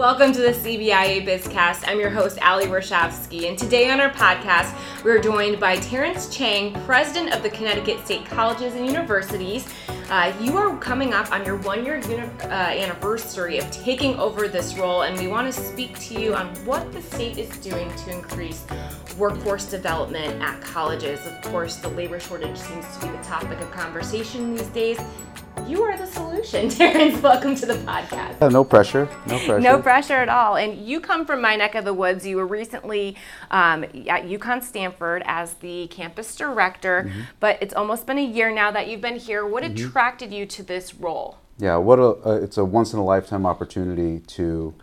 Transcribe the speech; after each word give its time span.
Welcome 0.00 0.32
to 0.32 0.40
the 0.40 0.52
CBIA 0.52 1.26
Bizcast. 1.26 1.84
I'm 1.86 2.00
your 2.00 2.08
host, 2.08 2.38
Ali 2.40 2.64
Warshawski, 2.64 3.46
and 3.50 3.58
today 3.58 3.90
on 3.90 4.00
our 4.00 4.08
podcast, 4.08 4.74
we're 5.04 5.20
joined 5.20 5.60
by 5.60 5.76
Terrence 5.76 6.34
Cheng, 6.34 6.72
President 6.86 7.34
of 7.34 7.42
the 7.42 7.50
Connecticut 7.50 8.02
State 8.06 8.24
Colleges 8.24 8.76
and 8.76 8.86
Universities. 8.86 9.68
Uh, 10.08 10.32
you 10.40 10.56
are 10.56 10.74
coming 10.78 11.12
up 11.12 11.30
on 11.30 11.44
your 11.44 11.58
one 11.58 11.84
year 11.84 11.98
uni- 11.98 12.22
uh, 12.44 12.46
anniversary 12.46 13.58
of 13.58 13.70
taking 13.72 14.16
over 14.16 14.48
this 14.48 14.74
role, 14.78 15.02
and 15.02 15.18
we 15.20 15.26
want 15.26 15.52
to 15.52 15.60
speak 15.60 15.98
to 15.98 16.18
you 16.18 16.34
on 16.34 16.46
what 16.64 16.90
the 16.92 17.02
state 17.02 17.36
is 17.36 17.50
doing 17.58 17.94
to 17.96 18.10
increase 18.10 18.64
workforce 19.20 19.66
development 19.66 20.42
at 20.42 20.58
colleges. 20.62 21.24
Of 21.26 21.42
course, 21.42 21.76
the 21.76 21.90
labor 21.90 22.18
shortage 22.18 22.56
seems 22.56 22.86
to 22.96 23.06
be 23.06 23.12
the 23.14 23.22
topic 23.22 23.60
of 23.60 23.70
conversation 23.70 24.54
these 24.56 24.66
days. 24.68 24.98
You 25.66 25.82
are 25.82 25.94
the 25.98 26.06
solution, 26.06 26.68
Terrence. 26.70 27.20
Welcome 27.22 27.54
to 27.56 27.66
the 27.66 27.74
podcast. 27.74 28.50
No 28.50 28.64
pressure. 28.64 29.10
No 29.26 29.38
pressure. 29.44 29.60
No 29.60 29.82
pressure 29.82 30.14
at 30.14 30.30
all. 30.30 30.56
And 30.56 30.78
you 30.78 31.00
come 31.00 31.26
from 31.26 31.42
my 31.42 31.54
neck 31.54 31.74
of 31.74 31.84
the 31.84 31.92
woods. 31.92 32.26
You 32.26 32.38
were 32.38 32.46
recently 32.46 33.14
um, 33.50 33.84
at 33.84 34.24
UConn 34.24 34.62
Stamford 34.62 35.22
as 35.26 35.52
the 35.54 35.86
campus 35.88 36.34
director, 36.34 37.04
mm-hmm. 37.06 37.20
but 37.40 37.58
it's 37.60 37.74
almost 37.74 38.06
been 38.06 38.16
a 38.18 38.24
year 38.24 38.50
now 38.50 38.70
that 38.70 38.88
you've 38.88 39.02
been 39.02 39.18
here. 39.18 39.46
What 39.46 39.64
mm-hmm. 39.64 39.86
attracted 39.86 40.32
you 40.32 40.46
to 40.46 40.62
this 40.62 40.94
role? 40.94 41.36
Yeah, 41.58 41.76
what 41.76 41.98
a 41.98 42.26
uh, 42.26 42.40
it's 42.42 42.56
a 42.56 42.64
once 42.64 42.94
in 42.94 42.98
a 42.98 43.04
lifetime 43.04 43.44
opportunity 43.44 44.20
to 44.20 44.74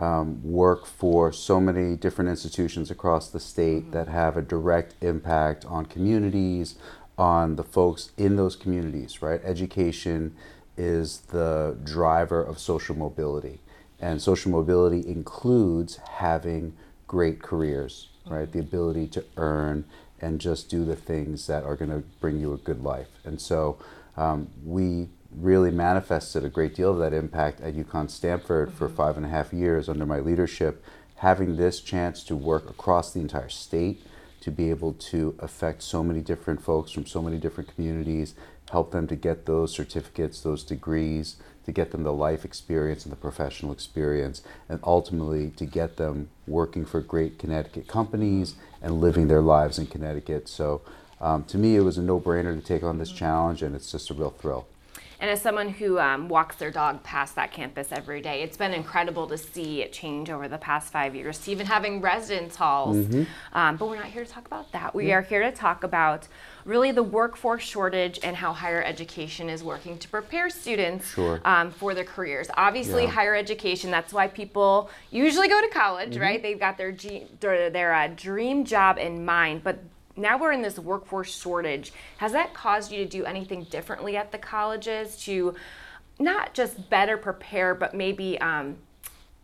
um, 0.00 0.40
work 0.42 0.86
for 0.86 1.32
so 1.32 1.60
many 1.60 1.96
different 1.96 2.30
institutions 2.30 2.90
across 2.90 3.30
the 3.30 3.40
state 3.40 3.84
mm-hmm. 3.84 3.92
that 3.92 4.08
have 4.08 4.36
a 4.36 4.42
direct 4.42 4.94
impact 5.02 5.64
on 5.64 5.86
communities, 5.86 6.76
on 7.16 7.56
the 7.56 7.64
folks 7.64 8.12
in 8.16 8.36
those 8.36 8.54
communities, 8.54 9.20
right? 9.20 9.40
Education 9.44 10.34
is 10.76 11.20
the 11.32 11.76
driver 11.82 12.42
of 12.42 12.58
social 12.58 12.94
mobility. 12.94 13.60
And 14.00 14.22
social 14.22 14.52
mobility 14.52 15.06
includes 15.06 15.96
having 15.96 16.74
great 17.08 17.42
careers, 17.42 18.08
right? 18.26 18.50
The 18.50 18.60
ability 18.60 19.08
to 19.08 19.24
earn 19.36 19.84
and 20.20 20.40
just 20.40 20.68
do 20.68 20.84
the 20.84 20.94
things 20.94 21.48
that 21.48 21.64
are 21.64 21.74
going 21.74 21.90
to 21.90 22.04
bring 22.20 22.38
you 22.38 22.52
a 22.52 22.58
good 22.58 22.82
life. 22.82 23.08
And 23.24 23.40
so 23.40 23.78
um, 24.16 24.50
we 24.64 25.08
really 25.30 25.70
manifested 25.70 26.44
a 26.44 26.48
great 26.48 26.74
deal 26.74 26.92
of 26.92 26.98
that 26.98 27.12
impact 27.12 27.60
at 27.60 27.74
UConn 27.74 28.10
Stamford 28.10 28.72
for 28.72 28.86
mm-hmm. 28.86 28.96
five 28.96 29.16
and 29.16 29.26
a 29.26 29.28
half 29.28 29.52
years 29.52 29.88
under 29.88 30.06
my 30.06 30.18
leadership. 30.18 30.82
Having 31.16 31.56
this 31.56 31.80
chance 31.80 32.22
to 32.24 32.36
work 32.36 32.70
across 32.70 33.12
the 33.12 33.20
entire 33.20 33.48
state 33.48 34.02
to 34.40 34.50
be 34.50 34.70
able 34.70 34.92
to 34.94 35.34
affect 35.40 35.82
so 35.82 36.02
many 36.02 36.20
different 36.20 36.62
folks 36.62 36.92
from 36.92 37.06
so 37.06 37.20
many 37.20 37.38
different 37.38 37.74
communities, 37.74 38.34
help 38.70 38.92
them 38.92 39.06
to 39.08 39.16
get 39.16 39.46
those 39.46 39.72
certificates, 39.72 40.40
those 40.40 40.62
degrees, 40.62 41.36
to 41.64 41.72
get 41.72 41.90
them 41.90 42.02
the 42.02 42.12
life 42.12 42.44
experience 42.44 43.04
and 43.04 43.12
the 43.12 43.16
professional 43.16 43.72
experience, 43.72 44.42
and 44.68 44.80
ultimately 44.84 45.50
to 45.50 45.66
get 45.66 45.96
them 45.96 46.30
working 46.46 46.86
for 46.86 47.00
great 47.00 47.38
Connecticut 47.38 47.86
companies 47.86 48.54
and 48.80 49.00
living 49.00 49.28
their 49.28 49.42
lives 49.42 49.78
in 49.78 49.86
Connecticut. 49.86 50.48
So 50.48 50.82
um, 51.20 51.44
to 51.44 51.58
me, 51.58 51.76
it 51.76 51.80
was 51.80 51.98
a 51.98 52.02
no 52.02 52.20
brainer 52.20 52.58
to 52.58 52.64
take 52.64 52.82
on 52.82 52.98
this 52.98 53.12
challenge, 53.12 53.62
and 53.62 53.74
it's 53.74 53.90
just 53.90 54.10
a 54.10 54.14
real 54.14 54.30
thrill. 54.30 54.66
And 55.20 55.28
as 55.30 55.42
someone 55.42 55.68
who 55.68 55.98
um, 55.98 56.28
walks 56.28 56.56
their 56.56 56.70
dog 56.70 57.02
past 57.02 57.34
that 57.34 57.50
campus 57.50 57.88
every 57.90 58.20
day, 58.20 58.42
it's 58.42 58.56
been 58.56 58.72
incredible 58.72 59.26
to 59.26 59.36
see 59.36 59.82
it 59.82 59.92
change 59.92 60.30
over 60.30 60.46
the 60.46 60.58
past 60.58 60.92
five 60.92 61.14
years 61.14 61.38
to 61.40 61.50
even 61.50 61.66
having 61.66 62.00
residence 62.00 62.54
halls. 62.54 62.96
Mm-hmm. 62.96 63.24
Um, 63.52 63.76
but 63.76 63.88
we're 63.88 63.96
not 63.96 64.06
here 64.06 64.24
to 64.24 64.30
talk 64.30 64.46
about 64.46 64.70
that. 64.72 64.94
We 64.94 65.12
are 65.12 65.22
here 65.22 65.42
to 65.42 65.50
talk 65.50 65.82
about 65.82 66.28
really 66.64 66.92
the 66.92 67.02
workforce 67.02 67.64
shortage 67.64 68.20
and 68.22 68.36
how 68.36 68.52
higher 68.52 68.82
education 68.84 69.48
is 69.48 69.64
working 69.64 69.98
to 69.98 70.08
prepare 70.08 70.50
students 70.50 71.10
sure. 71.14 71.40
um, 71.44 71.72
for 71.72 71.94
their 71.94 72.04
careers. 72.04 72.48
Obviously, 72.56 73.04
yeah. 73.04 73.10
higher 73.10 73.34
education, 73.34 73.90
that's 73.90 74.12
why 74.12 74.28
people 74.28 74.88
usually 75.10 75.48
go 75.48 75.60
to 75.60 75.68
college, 75.68 76.12
mm-hmm. 76.12 76.22
right? 76.22 76.42
They've 76.42 76.60
got 76.60 76.78
their, 76.78 76.92
G- 76.92 77.26
their, 77.40 77.70
their 77.70 77.92
uh, 77.92 78.08
dream 78.08 78.64
job 78.64 78.98
in 78.98 79.24
mind. 79.24 79.64
But 79.64 79.80
now 80.18 80.38
we're 80.38 80.52
in 80.52 80.62
this 80.62 80.78
workforce 80.78 81.38
shortage. 81.38 81.92
Has 82.18 82.32
that 82.32 82.52
caused 82.54 82.92
you 82.92 82.98
to 82.98 83.08
do 83.08 83.24
anything 83.24 83.64
differently 83.64 84.16
at 84.16 84.32
the 84.32 84.38
colleges 84.38 85.16
to 85.24 85.54
not 86.18 86.54
just 86.54 86.90
better 86.90 87.16
prepare, 87.16 87.74
but 87.74 87.94
maybe 87.94 88.40
um, 88.40 88.76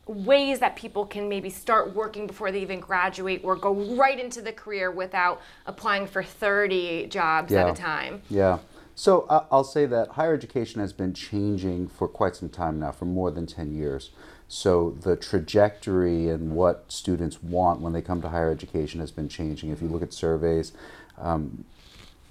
ways 0.06 0.58
that 0.58 0.76
people 0.76 1.06
can 1.06 1.28
maybe 1.28 1.48
start 1.48 1.94
working 1.94 2.26
before 2.26 2.50
they 2.50 2.60
even 2.60 2.80
graduate 2.80 3.40
or 3.44 3.56
go 3.56 3.72
right 3.96 4.18
into 4.18 4.42
the 4.42 4.52
career 4.52 4.90
without 4.90 5.40
applying 5.66 6.06
for 6.06 6.22
30 6.22 7.06
jobs 7.06 7.52
yeah. 7.52 7.62
at 7.62 7.70
a 7.70 7.80
time? 7.80 8.22
Yeah. 8.28 8.58
So 8.94 9.22
uh, 9.22 9.46
I'll 9.50 9.64
say 9.64 9.86
that 9.86 10.10
higher 10.10 10.34
education 10.34 10.80
has 10.80 10.92
been 10.92 11.14
changing 11.14 11.88
for 11.88 12.06
quite 12.06 12.36
some 12.36 12.48
time 12.48 12.78
now, 12.78 12.92
for 12.92 13.06
more 13.06 13.30
than 13.30 13.46
10 13.46 13.74
years. 13.74 14.10
So 14.48 14.90
the 15.00 15.16
trajectory 15.16 16.28
and 16.28 16.52
what 16.52 16.84
students 16.88 17.42
want 17.42 17.80
when 17.80 17.92
they 17.92 18.02
come 18.02 18.22
to 18.22 18.28
higher 18.28 18.50
education 18.50 19.00
has 19.00 19.10
been 19.10 19.28
changing. 19.28 19.70
If 19.70 19.80
you 19.80 19.88
look 19.88 20.02
at 20.02 20.12
surveys, 20.12 20.72
um, 21.18 21.64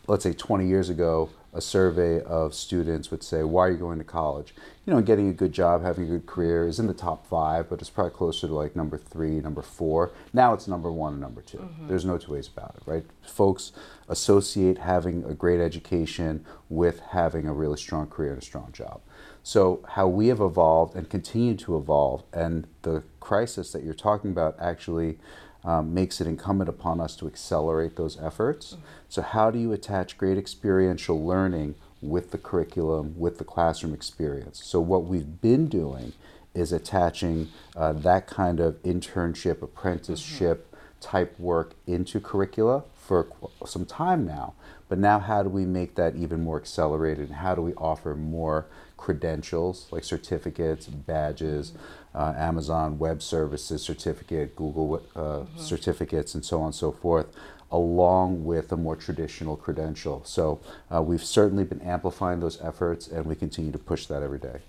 let's 0.08 0.24
say 0.24 0.34
20 0.34 0.68
years 0.68 0.90
ago, 0.90 1.30
a 1.54 1.62
survey 1.62 2.20
of 2.22 2.54
students 2.54 3.12
would 3.12 3.24
say, 3.24 3.44
Why 3.44 3.68
are 3.68 3.72
you 3.72 3.78
going 3.78 4.00
to 4.00 4.04
college? 4.04 4.56
You 4.86 4.94
know, 4.94 5.02
getting 5.02 5.30
a 5.30 5.34
good 5.34 5.54
job, 5.54 5.82
having 5.82 6.06
a 6.06 6.08
good 6.08 6.26
career 6.26 6.68
is 6.68 6.80
in 6.80 6.88
the 6.88 6.94
top 6.94 7.26
five, 7.28 7.70
but 7.70 7.80
it's 7.80 7.90
probably 7.90 8.12
closer 8.12 8.48
to 8.48 8.54
like 8.54 8.76
number 8.76 8.98
three, 8.98 9.40
number 9.40 9.62
four. 9.62 10.12
Now 10.34 10.54
it's 10.54 10.68
number 10.68 10.92
one 10.92 11.14
and 11.14 11.22
number 11.22 11.42
2 11.42 11.58
mm-hmm. 11.58 11.88
There's 11.88 12.06
no 12.06 12.18
two 12.18 12.34
ways 12.34 12.48
about 12.48 12.76
it, 12.76 12.84
right? 12.86 13.06
Folks 13.22 13.72
associate 14.10 14.80
having 14.80 15.24
a 15.24 15.34
great 15.34 15.62
education 15.62 16.46
with 16.70 17.00
having 17.00 17.48
a 17.48 17.54
really 17.54 17.78
strong 17.78 18.08
career 18.08 18.34
and 18.34 18.42
a 18.42 18.46
strong 18.46 18.72
job. 18.74 19.02
So, 19.44 19.84
how 19.90 20.08
we 20.08 20.28
have 20.28 20.40
evolved 20.40 20.96
and 20.96 21.10
continue 21.10 21.56
to 21.56 21.78
evolve, 21.78 22.24
and 22.32 22.66
the 22.84 23.04
crisis 23.20 23.74
that 23.74 23.84
you're 23.84 23.94
talking 23.94 24.32
about 24.32 24.56
actually 24.60 25.18
um, 25.64 25.94
makes 25.94 26.20
it 26.20 26.28
incumbent 26.28 26.70
upon 26.70 27.00
us 27.00 27.16
to 27.18 27.28
accelerate 27.28 27.96
those 27.96 28.20
efforts. 28.22 28.74
Mm-hmm. 28.74 28.84
So, 29.10 29.22
how 29.22 29.52
do 29.52 29.60
you 29.60 29.72
attach 29.72 30.18
great 30.18 30.38
experiential 30.38 31.24
learning 31.26 31.76
with 32.02 32.32
the 32.32 32.38
curriculum, 32.38 33.16
with 33.18 33.38
the 33.38 33.46
classroom 33.46 33.94
experience? 33.94 34.64
So, 34.64 34.80
what 34.80 35.06
we've 35.06 35.42
been 35.42 35.68
doing 35.68 36.14
is 36.54 36.72
attaching 36.72 37.50
uh, 37.76 37.94
that 37.94 38.28
kind 38.28 38.60
of 38.60 38.82
internship, 38.84 39.62
apprenticeship 39.62 40.68
mm-hmm. 40.68 41.00
type 41.00 41.40
work 41.40 41.76
into 41.88 42.20
curricula 42.20 42.84
for 43.06 43.28
some 43.66 43.86
time 43.86 44.26
now. 44.26 44.54
But 44.90 45.00
now, 45.00 45.20
how 45.20 45.44
do 45.44 45.50
we 45.50 45.66
make 45.66 45.96
that 45.96 46.16
even 46.16 46.44
more 46.44 46.58
accelerated? 46.58 47.30
And 47.30 47.38
how 47.38 47.56
do 47.56 47.62
we 47.62 47.74
offer 47.74 48.16
more 48.16 48.68
credentials 48.98 49.88
like 49.92 50.04
certificates, 50.04 50.88
badges, 50.88 51.74
uh, 52.16 52.34
Amazon 52.38 53.00
Web 53.00 53.22
Services 53.22 53.82
certificate, 53.82 54.56
Google 54.56 55.04
uh, 55.16 55.20
mm-hmm. 55.20 55.60
certificates, 55.60 56.36
and 56.36 56.46
so 56.46 56.60
on 56.60 56.68
and 56.68 56.76
so 56.76 56.92
forth, 56.92 57.28
along 57.72 58.46
with 58.46 58.72
a 58.72 58.78
more 58.78 58.96
traditional 58.96 59.58
credential. 59.58 60.24
So 60.26 60.62
uh, 60.94 61.02
we've 61.02 61.24
certainly 61.24 61.64
been 61.64 61.82
amplifying 61.82 62.40
those 62.40 62.62
efforts, 62.62 63.08
and 63.08 63.26
we 63.26 63.36
continue 63.36 63.72
to 63.72 63.80
push 63.80 64.06
that 64.06 64.22
every 64.24 64.40
day. 64.40 64.60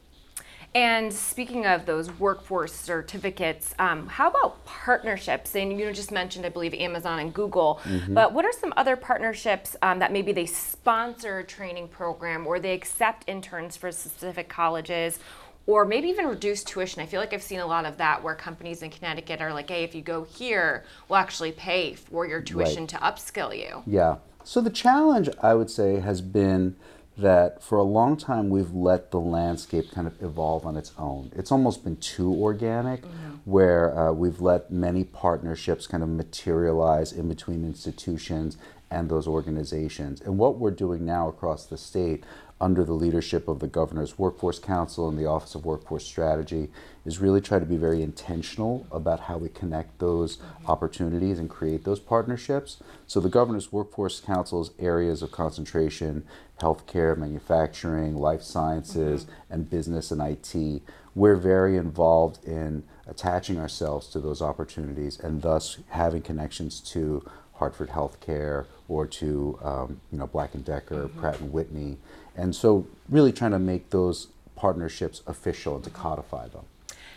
And 0.75 1.13
speaking 1.13 1.67
of 1.67 1.87
those 1.87 2.11
workforce 2.19 2.73
certificates, 2.73 3.77
um, 3.79 4.09
how 4.09 4.29
about 4.29 4.65
partnerships? 4.65 5.55
And 5.55 5.79
you 5.79 5.93
just 5.93 6.11
mentioned, 6.11 6.45
I 6.45 6.49
believe, 6.49 6.75
Amazon 6.75 7.21
and 7.21 7.33
Google. 7.33 7.81
Mm-hmm. 7.85 8.13
But 8.13 8.33
what 8.33 8.45
are 8.45 8.53
some 8.53 8.73
other 8.77 8.97
partnerships 8.97 9.77
um, 9.83 10.01
that 10.01 10.13
maybe 10.13 10.33
they 10.33 10.47
sponsor 10.47 11.39
a 11.39 11.45
training 11.45 11.89
program 11.89 12.45
or 12.45 12.59
they 12.59 12.75
accept 12.75 13.29
interns 13.29 13.77
for 13.77 13.93
specific 13.93 14.49
colleges? 14.49 15.21
Or 15.67 15.85
maybe 15.85 16.09
even 16.09 16.27
reduce 16.27 16.63
tuition. 16.65 17.01
I 17.01 17.07
feel 17.07 17.21
like 17.21 17.33
I've 17.33 17.43
seen 17.43 17.61
a 17.61 17.67
lot 17.67 17.87
of 17.87 17.97
that 17.99 18.23
where 18.23 18.35
companies 18.35 18.83
in 18.83 18.91
Connecticut 18.91 19.41
are 19.41 19.53
like, 19.53 19.71
hey, 19.71 19.85
if 19.85 19.95
you 19.95 20.03
go 20.03 20.25
here, 20.25 20.85
we'll 21.09 21.19
actually 21.19 21.53
pay 21.53 21.95
for 21.95 22.27
your 22.27 22.43
tuition 22.43 22.83
right. 22.83 22.89
to 22.91 22.97
upskill 22.97 23.57
you. 23.57 23.83
Yeah. 23.87 24.17
So 24.43 24.61
the 24.61 24.69
challenge, 24.69 25.31
I 25.41 25.55
would 25.55 25.71
say, 25.71 26.01
has 26.01 26.21
been 26.21 26.77
that 27.17 27.63
for 27.63 27.79
a 27.79 27.83
long 27.85 28.17
time 28.17 28.51
we've 28.51 28.73
let 28.73 29.11
the 29.11 29.21
landscape 29.21 29.91
kind 29.93 30.07
of 30.07 30.21
evolve 30.23 30.67
on 30.67 30.77
its 30.77 30.93
own. 30.99 31.31
It's 31.35 31.53
almost 31.53 31.85
been 31.85 31.97
too 31.97 32.33
organic, 32.33 33.03
mm-hmm. 33.03 33.35
where 33.45 33.97
uh, 33.97 34.13
we've 34.13 34.41
let 34.41 34.71
many 34.71 35.05
partnerships 35.05 35.87
kind 35.87 36.03
of 36.03 36.09
materialize 36.09 37.13
in 37.13 37.29
between 37.29 37.65
institutions 37.65 38.57
and 38.91 39.09
those 39.09 39.27
organizations. 39.27 40.21
And 40.21 40.39
what 40.39 40.59
we're 40.59 40.71
doing 40.71 41.05
now 41.05 41.29
across 41.29 41.67
the 41.67 41.77
state, 41.77 42.25
under 42.61 42.85
the 42.85 42.93
leadership 42.93 43.49
of 43.49 43.59
the 43.59 43.67
Governor's 43.67 44.19
Workforce 44.19 44.59
Council 44.59 45.09
and 45.09 45.19
the 45.19 45.27
Office 45.27 45.55
of 45.55 45.65
Workforce 45.65 46.05
Strategy, 46.05 46.71
is 47.05 47.19
really 47.19 47.41
try 47.41 47.59
to 47.59 47.67
be 47.67 47.77
very 47.77 48.03
intentional 48.03 48.87
about 48.91 49.21
how 49.21 49.37
we 49.37 49.49
connect 49.49 49.99
those 49.99 50.39
opportunities 50.67 51.39
and 51.39 51.51
create 51.51 51.85
those 51.85 52.01
partnerships. 52.01 52.83
So 53.07 53.21
the 53.21 53.29
Governor's 53.29 53.73
Workforce 53.73 54.21
Council's 54.21 54.71
areas 54.79 55.23
of 55.23 55.33
concentration 55.33 56.25
healthcare, 56.61 57.17
manufacturing, 57.17 58.17
life 58.17 58.43
sciences, 58.43 59.25
mm-hmm. 59.25 59.53
and 59.53 59.71
business 59.71 60.11
and 60.11 60.23
IT. 60.23 60.83
We're 61.15 61.37
very 61.37 61.77
involved 61.77 62.45
in 62.45 62.85
attaching 63.07 63.59
ourselves 63.59 64.09
to 64.09 64.21
those 64.21 64.41
opportunities 64.41 65.19
and 65.19 65.43
thus 65.43 65.79
having 65.91 66.23
connections 66.23 66.81
to 66.81 67.29
Hartford 67.55 67.91
Healthcare 67.91 68.67
or 68.89 69.07
to 69.07 69.59
um, 69.63 70.01
you 70.11 70.19
know 70.19 70.27
Black 70.27 70.55
and 70.55 70.65
Decker, 70.65 71.05
mm-hmm. 71.05 71.21
Pratt 71.21 71.41
and 71.41 71.53
Whitney, 71.53 71.99
and 72.37 72.55
so 72.55 72.87
really 73.09 73.33
trying 73.33 73.53
to 73.53 73.59
make 73.59 73.91
those 73.91 74.29
partnerships 74.57 75.23
official 75.27 75.77
and 75.77 75.85
to 75.85 75.91
codify 75.91 76.49
them. 76.49 76.65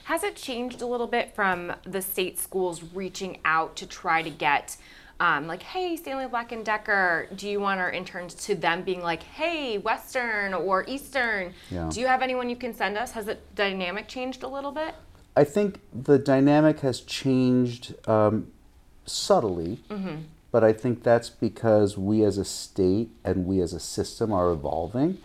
Has 0.06 0.24
it 0.24 0.36
changed 0.36 0.81
a 0.81 0.86
little 0.86 1.08
bit 1.08 1.36
from 1.36 1.74
the 1.84 2.02
state 2.02 2.40
schools 2.40 2.81
reaching 2.94 3.40
out 3.44 3.75
to 3.78 3.86
try 3.86 4.22
to 4.22 4.30
get 4.30 4.78
um, 5.19 5.48
like, 5.48 5.64
hey, 5.64 5.96
Stanley 5.98 6.28
Black 6.28 6.52
and 6.52 6.64
Decker, 6.64 7.28
do 7.36 7.50
you 7.50 7.60
want 7.60 7.80
our 7.80 7.92
interns 7.92 8.34
to 8.46 8.56
them 8.56 8.84
being 8.84 9.02
like, 9.02 9.24
hey, 9.24 9.80
Western 9.80 10.54
or 10.54 10.86
Eastern? 10.88 11.54
Yeah. 11.72 11.90
Do 11.92 12.00
you 12.00 12.08
have 12.08 12.22
anyone 12.22 12.50
you 12.50 12.56
can 12.56 12.74
send 12.74 12.98
us? 12.98 13.12
Has 13.14 13.25
the 13.25 13.38
dynamic 13.56 14.08
changed 14.08 14.44
a 14.44 14.48
little 14.48 14.72
bit? 14.72 14.94
I 15.36 15.44
think 15.44 15.80
the 15.94 16.19
dynamic 16.19 16.81
has 16.81 17.02
changed 17.02 17.96
um, 18.08 18.52
subtly, 19.06 19.80
but 20.57 20.63
I 20.63 20.74
think 20.74 21.04
that's 21.04 21.30
because 21.30 22.00
we 22.00 22.24
as 22.24 22.39
a 22.39 22.44
state 22.44 23.12
and 23.24 23.45
we 23.45 23.62
as 23.62 23.74
a 23.74 23.80
system 23.80 24.33
are 24.33 24.50
evolving. 24.50 25.19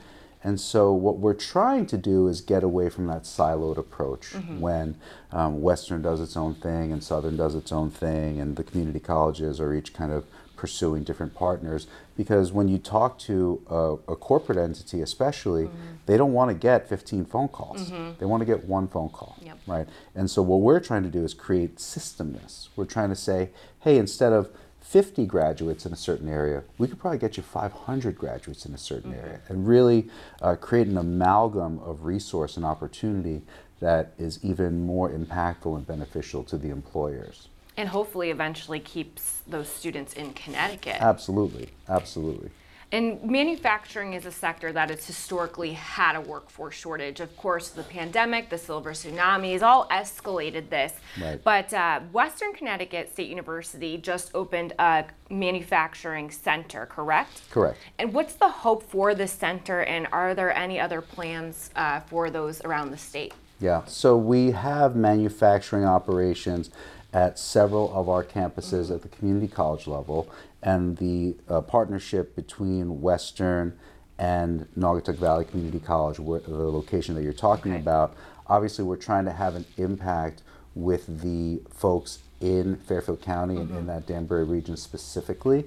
And 0.45 0.61
so, 0.61 0.93
what 0.93 1.21
we're 1.21 1.33
trying 1.33 1.87
to 1.87 1.97
do 1.97 2.29
is 2.29 2.43
get 2.43 2.63
away 2.63 2.91
from 2.91 3.07
that 3.07 3.23
siloed 3.23 3.79
approach 3.79 4.33
mm-hmm. 4.35 4.61
when 4.61 4.97
um, 5.31 5.63
Western 5.63 6.03
does 6.03 6.21
its 6.21 6.37
own 6.37 6.55
thing 6.55 6.93
and 6.93 7.03
Southern 7.03 7.39
does 7.39 7.55
its 7.55 7.73
own 7.73 7.91
thing, 7.91 8.39
and 8.39 8.57
the 8.57 8.63
community 8.63 9.01
colleges 9.01 9.59
are 9.59 9.73
each 9.73 9.95
kind 9.95 10.13
of 10.13 10.27
pursuing 10.55 11.03
different 11.03 11.35
partners. 11.35 11.87
Because 12.15 12.53
when 12.53 12.69
you 12.69 12.77
talk 12.77 13.19
to 13.21 13.63
a, 13.71 14.13
a 14.13 14.17
corporate 14.17 14.59
entity, 14.59 15.01
especially, 15.01 15.65
mm-hmm. 15.65 15.95
they 16.05 16.19
don't 16.19 16.35
want 16.35 16.51
to 16.51 16.55
get 16.55 16.91
15 16.91 17.25
phone 17.25 17.49
calls, 17.49 17.91
mm-hmm. 17.91 18.19
they 18.19 18.27
want 18.27 18.43
to 18.43 18.45
get 18.45 18.67
one 18.67 18.87
phone 18.87 19.09
call 19.09 19.39
Yep. 19.41 19.59
right? 19.67 19.89
And 20.15 20.31
so 20.31 20.43
what 20.43 20.61
we're 20.61 20.81
trying 20.81 21.05
to 21.05 21.09
do 21.09 21.25
is 21.25 21.33
create 21.33 21.77
systemness. 21.77 22.69
We're 22.77 22.85
trying 22.85 23.09
to 23.09 23.17
say, 23.17 23.49
hey, 23.81 23.97
instead 23.97 24.35
of 24.35 24.51
50 24.83 25.27
graduates 25.27 25.87
in 25.87 25.93
a 25.93 25.97
certain 25.97 26.29
area, 26.29 26.65
we 26.77 26.89
could 26.89 26.99
probably 26.99 27.19
get 27.19 27.37
you 27.37 27.43
500 27.43 28.19
graduates 28.19 28.67
in 28.67 28.75
a 28.75 28.79
certain 28.79 29.15
area, 29.15 29.41
and 29.49 29.67
really 29.67 30.09
uh, 30.41 30.57
create 30.57 30.87
an 30.87 30.99
amalgam 30.99 31.79
of 31.81 32.05
resource 32.05 32.57
and 32.57 32.67
opportunity 32.67 33.43
that 33.81 34.13
is 34.19 34.39
even 34.45 34.85
more 34.85 35.11
impactful 35.11 35.77
and 35.77 35.87
beneficial 35.87 36.45
to 36.45 36.57
the 36.57 36.69
employers. 36.69 37.49
And 37.77 37.89
hopefully 37.89 38.31
eventually 38.31 38.81
keeps 38.81 39.41
those 39.47 39.69
students 39.69 40.13
in 40.13 40.35
Connecticut. 40.35 40.97
Absolutely, 41.01 41.71
absolutely. 41.89 42.51
And 42.93 43.25
manufacturing 43.25 44.13
is 44.13 44.27
a 44.27 44.31
sector 44.31 44.71
that 44.73 44.91
has 44.91 45.07
historically 45.07 45.73
had 45.73 46.15
a 46.15 46.21
workforce 46.21 46.75
shortage. 46.75 47.21
Of 47.21 47.35
course, 47.39 47.71
the 47.71 47.85
pandemic, 47.85 48.51
the 48.51 48.59
silver 48.59 48.93
tsunamis, 48.93 49.63
all 49.63 49.89
escalated 49.89 50.69
this. 50.69 50.93
Right. 51.19 51.43
But 51.43 51.73
uh, 51.73 52.01
Western 52.13 52.53
Connecticut 52.53 53.11
State 53.11 53.31
University 53.31 53.97
just 53.97 54.31
opened 54.35 54.75
a 54.79 55.07
manufacturing 55.31 56.31
center, 56.31 56.85
correct? 56.85 57.51
Correct. 57.51 57.79
And 57.99 58.13
what's 58.13 58.35
the 58.35 58.51
hope 58.51 58.83
for 58.83 59.15
this 59.15 59.33
center, 59.33 59.85
and 59.85 60.07
are 60.13 60.35
there 60.35 60.55
any 60.55 60.79
other 60.79 61.01
plans 61.01 61.71
uh, 61.75 62.01
for 62.01 62.29
those 62.29 62.63
around 62.63 62.91
the 62.91 62.99
state? 62.99 63.33
Yeah, 63.59 63.85
so 63.87 64.19
we 64.19 64.51
have 64.51 64.97
manufacturing 64.97 65.87
operations 65.87 66.71
at 67.13 67.39
several 67.39 67.93
of 67.95 68.09
our 68.09 68.25
campuses 68.25 68.91
at 68.95 69.03
the 69.03 69.09
community 69.09 69.49
college 69.49 69.87
level, 69.87 70.29
and 70.63 70.97
the 70.99 71.35
uh, 71.49 71.61
partnership 71.61 72.35
between 72.37 73.01
Western 73.01 73.77
and 74.19 74.67
Naugatuck 74.79 75.17
Valley 75.17 75.45
Community 75.45 75.81
College, 75.81 76.19
where, 76.19 76.41
the 76.41 76.55
location 76.55 77.15
that 77.15 77.23
you're 77.23 77.33
talking 77.33 77.73
Okay. 77.73 77.81
about, 77.81 78.15
obviously 78.47 78.85
we're 78.85 78.97
trying 78.97 79.25
to 79.25 79.33
have 79.33 79.55
an 79.57 79.65
impact 79.77 80.43
with 80.75 81.21
the 81.23 81.61
folks 81.71 82.21
in 82.41 82.77
Fairfield 82.77 83.21
County 83.21 83.57
and 83.57 83.71
in 83.71 83.87
that 83.87 84.07
Danbury 84.07 84.45
region 84.45 84.77
specifically. 84.77 85.65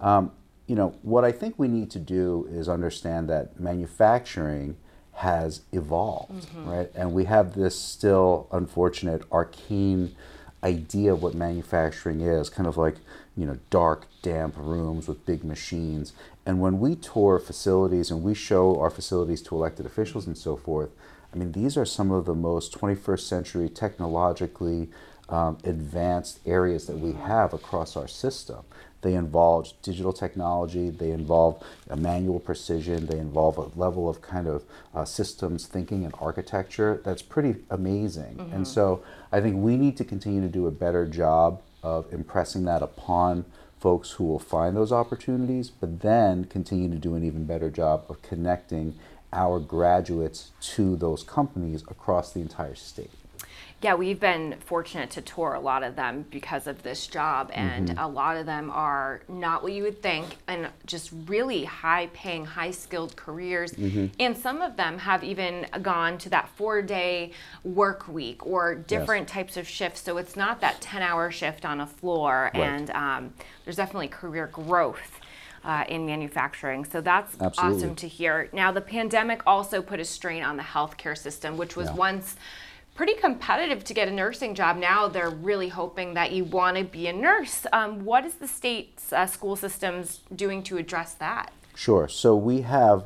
Um, 0.00 0.30
you 0.66 0.74
know, 0.74 0.94
what 1.02 1.24
I 1.24 1.32
think 1.32 1.58
we 1.58 1.68
need 1.68 1.90
to 1.92 1.98
do 1.98 2.48
is 2.50 2.68
understand 2.68 3.28
that 3.28 3.60
manufacturing 3.60 4.76
has 5.12 5.62
evolved, 5.72 6.46
right? 6.64 6.90
And 6.94 7.12
we 7.12 7.24
have 7.24 7.54
this 7.54 7.78
still 7.78 8.48
unfortunate 8.52 9.22
arcane 9.32 10.14
idea 10.66 11.12
of 11.12 11.22
what 11.22 11.34
manufacturing 11.34 12.20
is, 12.20 12.50
kind 12.50 12.66
of 12.66 12.76
like, 12.76 12.96
you 13.36 13.46
know, 13.46 13.58
dark, 13.70 14.06
damp 14.22 14.54
rooms 14.56 15.06
with 15.06 15.24
big 15.24 15.44
machines. 15.44 16.12
And 16.44 16.60
when 16.60 16.80
we 16.80 16.96
tour 16.96 17.38
facilities 17.38 18.10
and 18.10 18.22
we 18.22 18.34
show 18.34 18.78
our 18.80 18.90
facilities 18.90 19.42
to 19.42 19.54
elected 19.54 19.86
officials 19.86 20.26
and 20.26 20.36
so 20.36 20.56
forth, 20.56 20.90
I 21.32 21.36
mean, 21.36 21.52
these 21.52 21.76
are 21.76 21.84
some 21.84 22.10
of 22.10 22.24
the 22.24 22.34
most 22.34 22.78
21st 22.78 23.20
century 23.20 23.68
technologically 23.68 24.88
um, 25.28 25.58
advanced 25.64 26.40
areas 26.46 26.86
that 26.86 26.98
we 26.98 27.12
have 27.12 27.52
across 27.52 27.96
our 27.96 28.08
system. 28.08 28.64
They 29.06 29.14
involve 29.14 29.72
digital 29.82 30.12
technology, 30.12 30.90
they 30.90 31.12
involve 31.12 31.62
a 31.88 31.96
manual 31.96 32.40
precision, 32.40 33.06
they 33.06 33.20
involve 33.20 33.56
a 33.56 33.68
level 33.78 34.08
of 34.08 34.20
kind 34.20 34.48
of 34.48 34.64
uh, 34.92 35.04
systems 35.04 35.68
thinking 35.68 36.04
and 36.04 36.12
architecture 36.20 37.00
that's 37.04 37.22
pretty 37.22 37.54
amazing. 37.70 38.34
And 38.52 38.66
so 38.66 39.04
I 39.30 39.40
think 39.40 39.62
we 39.62 39.76
need 39.76 39.96
to 39.98 40.04
continue 40.04 40.40
to 40.40 40.48
do 40.48 40.66
a 40.66 40.72
better 40.72 41.06
job 41.06 41.62
of 41.84 42.12
impressing 42.12 42.64
that 42.64 42.82
upon 42.82 43.44
folks 43.78 44.10
who 44.10 44.24
will 44.24 44.40
find 44.40 44.76
those 44.76 44.90
opportunities, 44.90 45.70
but 45.70 46.00
then 46.00 46.44
continue 46.46 46.90
to 46.90 46.96
do 46.96 47.14
an 47.14 47.22
even 47.22 47.44
better 47.44 47.70
job 47.70 48.04
of 48.08 48.20
connecting 48.22 48.98
our 49.32 49.60
graduates 49.60 50.50
to 50.74 50.96
those 50.96 51.22
companies 51.22 51.82
across 51.82 52.32
the 52.32 52.40
entire 52.40 52.74
state. 52.74 53.12
Yeah, 53.86 53.94
we've 53.94 54.18
been 54.18 54.56
fortunate 54.64 55.10
to 55.10 55.20
tour 55.22 55.54
a 55.54 55.60
lot 55.60 55.84
of 55.84 55.94
them 55.94 56.24
because 56.28 56.66
of 56.66 56.82
this 56.82 57.06
job, 57.06 57.52
and 57.54 57.90
Mm-hmm. 57.90 57.98
a 58.00 58.08
lot 58.08 58.36
of 58.36 58.44
them 58.44 58.68
are 58.68 59.20
not 59.28 59.62
what 59.62 59.72
you 59.74 59.84
would 59.84 60.02
think, 60.02 60.38
and 60.48 60.70
just 60.86 61.12
really 61.28 61.62
high 61.62 62.08
paying, 62.12 62.44
high 62.44 62.72
skilled 62.72 63.14
careers. 63.14 63.70
Mm-hmm. 63.74 64.06
And 64.18 64.36
some 64.36 64.60
of 64.60 64.76
them 64.76 64.98
have 64.98 65.22
even 65.22 65.66
gone 65.82 66.18
to 66.18 66.28
that 66.30 66.48
four 66.56 66.82
day 66.82 67.30
work 67.62 68.08
week 68.08 68.44
or 68.44 68.74
different 68.74 69.28
types 69.28 69.56
of 69.56 69.68
shifts. 69.68 70.00
So 70.00 70.16
it's 70.18 70.34
not 70.34 70.60
that 70.62 70.80
10 70.80 71.00
hour 71.02 71.30
shift 71.30 71.64
on 71.64 71.80
a 71.80 71.86
floor, 71.86 72.50
Right. 72.54 72.64
and 72.64 72.90
um, 72.90 73.34
there's 73.64 73.76
definitely 73.76 74.08
career 74.08 74.48
growth. 74.48 75.20
Uh, 75.64 75.82
in 75.88 76.06
manufacturing. 76.06 76.84
So 76.84 77.00
that's 77.00 77.34
Absolutely. 77.40 77.76
awesome 77.78 77.94
to 77.96 78.06
hear. 78.06 78.48
Now, 78.52 78.70
the 78.70 78.80
pandemic 78.80 79.42
also 79.48 79.82
put 79.82 79.98
a 79.98 80.04
strain 80.04 80.44
on 80.44 80.56
the 80.56 80.62
healthcare 80.62 81.18
system, 81.18 81.56
which 81.56 81.74
was 81.74 81.88
Yeah. 81.88 81.94
once 81.94 82.36
pretty 82.96 83.14
competitive 83.14 83.84
to 83.84 83.94
get 83.94 84.08
a 84.08 84.10
nursing 84.10 84.54
job. 84.54 84.78
Now 84.78 85.06
they're 85.06 85.30
really 85.30 85.68
hoping 85.68 86.14
that 86.14 86.32
you 86.32 86.44
want 86.44 86.78
to 86.78 86.84
be 86.84 87.06
a 87.06 87.12
nurse. 87.12 87.66
Um, 87.72 88.04
what 88.04 88.24
is 88.24 88.34
the 88.34 88.48
state's 88.48 89.12
uh, 89.12 89.26
school 89.26 89.54
systems 89.54 90.20
doing 90.34 90.62
to 90.64 90.78
address 90.78 91.12
that? 91.14 91.52
Sure. 91.74 92.08
So 92.08 92.34
we 92.34 92.62
have 92.62 93.04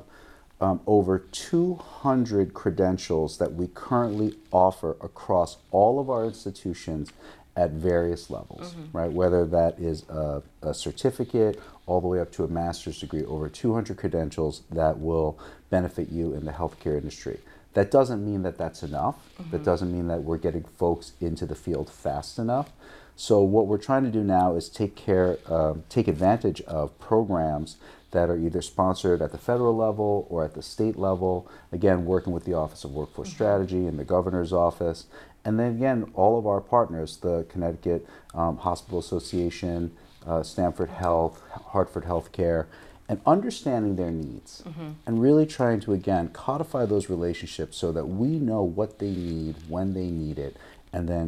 um, 0.60 0.80
over 0.86 1.18
200 1.18 2.54
credentials 2.54 3.38
that 3.38 3.52
we 3.52 3.66
currently 3.66 4.36
offer 4.52 4.96
across 5.00 5.56
all 5.72 5.98
of 5.98 6.08
our 6.08 6.24
institutions 6.24 7.12
at 7.56 7.72
various 7.72 8.30
levels, 8.30 8.76
right? 8.92 9.10
Whether 9.10 9.44
that 9.46 9.78
is 9.80 10.08
a, 10.08 10.42
a 10.62 10.72
certificate 10.72 11.60
all 11.86 12.00
the 12.00 12.06
way 12.06 12.20
up 12.20 12.30
to 12.32 12.44
a 12.44 12.48
master's 12.48 13.00
degree, 13.00 13.24
over 13.24 13.48
200 13.48 13.96
credentials 13.96 14.62
that 14.70 15.00
will 15.00 15.38
benefit 15.68 16.10
you 16.10 16.32
in 16.32 16.44
the 16.44 16.52
healthcare 16.52 16.96
industry. 16.96 17.40
That 17.74 17.90
doesn't 17.90 18.24
mean 18.24 18.42
that 18.42 18.58
that's 18.58 18.82
enough. 18.82 19.16
That 19.50 19.64
doesn't 19.64 19.92
mean 19.92 20.08
that 20.08 20.22
we're 20.22 20.38
getting 20.38 20.64
folks 20.64 21.12
into 21.20 21.46
the 21.46 21.54
field 21.54 21.90
fast 21.90 22.38
enough. 22.38 22.70
So 23.14 23.40
what 23.42 23.66
we're 23.66 23.78
trying 23.78 24.04
to 24.04 24.10
do 24.10 24.24
now 24.24 24.56
is 24.56 24.68
take 24.68 24.96
care, 24.96 25.38
um, 25.46 25.84
take 25.88 26.08
advantage 26.08 26.62
of 26.62 26.98
programs 26.98 27.76
that 28.10 28.28
are 28.28 28.36
either 28.36 28.60
sponsored 28.62 29.22
at 29.22 29.30
the 29.30 29.38
federal 29.38 29.76
level 29.76 30.26
or 30.30 30.44
at 30.44 30.54
the 30.54 30.62
state 30.62 30.96
level. 30.96 31.48
Again, 31.70 32.06
working 32.06 32.32
with 32.32 32.44
the 32.44 32.54
Office 32.54 32.82
of 32.82 32.92
Workforce 32.92 33.30
Strategy 33.30 33.86
and 33.86 33.98
the 33.98 34.04
governor's 34.04 34.52
office, 34.52 35.06
and 35.44 35.58
then 35.58 35.72
again, 35.72 36.10
all 36.14 36.38
of 36.38 36.46
our 36.46 36.60
partners, 36.60 37.18
the 37.18 37.46
Connecticut 37.48 38.06
um, 38.34 38.58
Hospital 38.58 38.98
Association, 38.98 39.92
uh, 40.26 40.42
Stamford 40.42 40.90
Health, 40.90 41.42
Hartford 41.50 42.04
Healthcare, 42.04 42.66
and 43.10 43.20
understanding 43.26 43.96
their 43.96 44.10
needs 44.24 44.62
and 45.06 45.20
really 45.26 45.44
trying 45.58 45.80
to 45.80 45.92
again 46.00 46.28
codify 46.46 46.82
those 46.86 47.10
relationships 47.16 47.76
so 47.82 47.88
that 47.96 48.06
we 48.22 48.28
know 48.50 48.62
what 48.62 48.90
they 49.00 49.10
need 49.10 49.54
when 49.68 49.92
they 49.98 50.08
need 50.24 50.38
it 50.38 50.54
and 50.92 51.08
then 51.12 51.26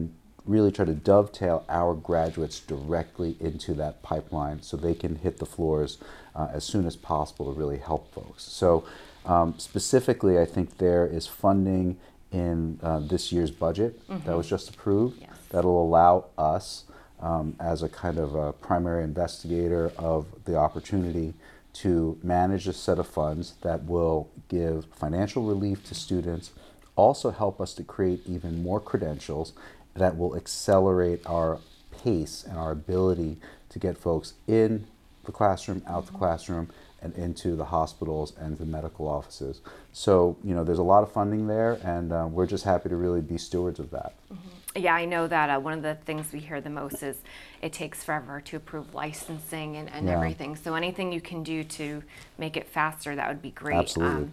really 0.54 0.72
try 0.76 0.84
to 0.84 0.94
dovetail 0.94 1.64
our 1.68 1.92
graduates 1.94 2.58
directly 2.60 3.36
into 3.48 3.74
that 3.74 3.94
pipeline 4.02 4.58
so 4.62 4.76
they 4.76 4.94
can 4.94 5.16
hit 5.16 5.34
the 5.38 5.46
floors 5.46 5.98
uh, 6.36 6.48
as 6.58 6.62
soon 6.72 6.84
as 6.86 6.96
possible 6.96 7.44
to 7.52 7.58
really 7.62 7.78
help 7.78 8.12
folks. 8.14 8.42
So 8.44 8.84
um, 9.32 9.54
specifically 9.58 10.34
i 10.44 10.44
think 10.54 10.78
there 10.78 11.06
is 11.18 11.24
funding 11.28 11.86
in 12.32 12.56
uh, 12.82 12.98
this 13.12 13.24
year's 13.34 13.50
budget 13.66 13.92
that 14.26 14.36
was 14.36 14.48
just 14.48 14.66
approved 14.70 15.16
Yes. 15.20 15.30
that'll 15.50 15.80
allow 15.88 16.14
us 16.38 16.84
um, 17.20 17.46
as 17.60 17.82
a 17.84 17.88
kind 17.88 18.18
of 18.18 18.34
a 18.34 18.52
primary 18.68 19.04
investigator 19.04 19.84
of 19.96 20.26
the 20.44 20.56
opportunity 20.56 21.34
to 21.72 22.18
manage 22.22 22.68
a 22.68 22.72
set 22.72 22.98
of 22.98 23.06
funds 23.06 23.54
that 23.62 23.84
will 23.84 24.30
give 24.48 24.86
financial 24.94 25.44
relief 25.44 25.84
to 25.84 25.94
students, 25.94 26.50
also 26.96 27.30
help 27.30 27.60
us 27.60 27.72
to 27.74 27.82
create 27.82 28.20
even 28.26 28.62
more 28.62 28.80
credentials 28.80 29.52
that 29.94 30.16
will 30.16 30.36
accelerate 30.36 31.20
our 31.26 31.58
pace 32.02 32.44
and 32.48 32.58
our 32.58 32.70
ability 32.70 33.38
to 33.68 33.78
get 33.78 33.96
folks 33.96 34.34
in 34.46 34.86
the 35.24 35.32
classroom, 35.32 35.82
out 35.86 36.06
the 36.06 36.12
classroom, 36.12 36.68
and 37.00 37.14
into 37.16 37.56
the 37.56 37.64
hospitals 37.64 38.32
and 38.38 38.58
the 38.58 38.64
medical 38.64 39.08
offices. 39.08 39.60
So, 39.92 40.36
you 40.44 40.54
know, 40.54 40.64
there's 40.64 40.78
a 40.78 40.84
lot 40.84 41.02
of 41.02 41.12
funding 41.12 41.46
there, 41.46 41.78
and 41.84 42.12
uh, 42.12 42.28
we're 42.30 42.46
just 42.46 42.64
happy 42.64 42.88
to 42.88 42.96
really 42.96 43.20
be 43.20 43.38
stewards 43.38 43.80
of 43.80 43.90
that. 43.90 44.14
Mm-hmm. 44.32 44.48
Yeah, 44.74 44.94
I 44.94 45.04
know 45.04 45.28
that 45.28 45.50
uh, 45.50 45.60
one 45.60 45.74
of 45.74 45.82
the 45.82 45.96
things 46.06 46.32
we 46.32 46.38
hear 46.40 46.60
the 46.60 46.70
most 46.70 47.02
is 47.02 47.18
it 47.60 47.72
takes 47.72 48.02
forever 48.02 48.40
to 48.40 48.56
approve 48.56 48.94
licensing 48.94 49.76
and, 49.76 49.90
and 49.90 50.06
yeah. 50.06 50.14
everything. 50.14 50.56
So 50.56 50.74
anything 50.74 51.12
you 51.12 51.20
can 51.20 51.42
do 51.42 51.62
to 51.64 52.02
make 52.38 52.56
it 52.56 52.66
faster, 52.68 53.14
that 53.14 53.28
would 53.28 53.42
be 53.42 53.50
great. 53.50 53.76
Absolutely. 53.76 54.24
Um, 54.24 54.32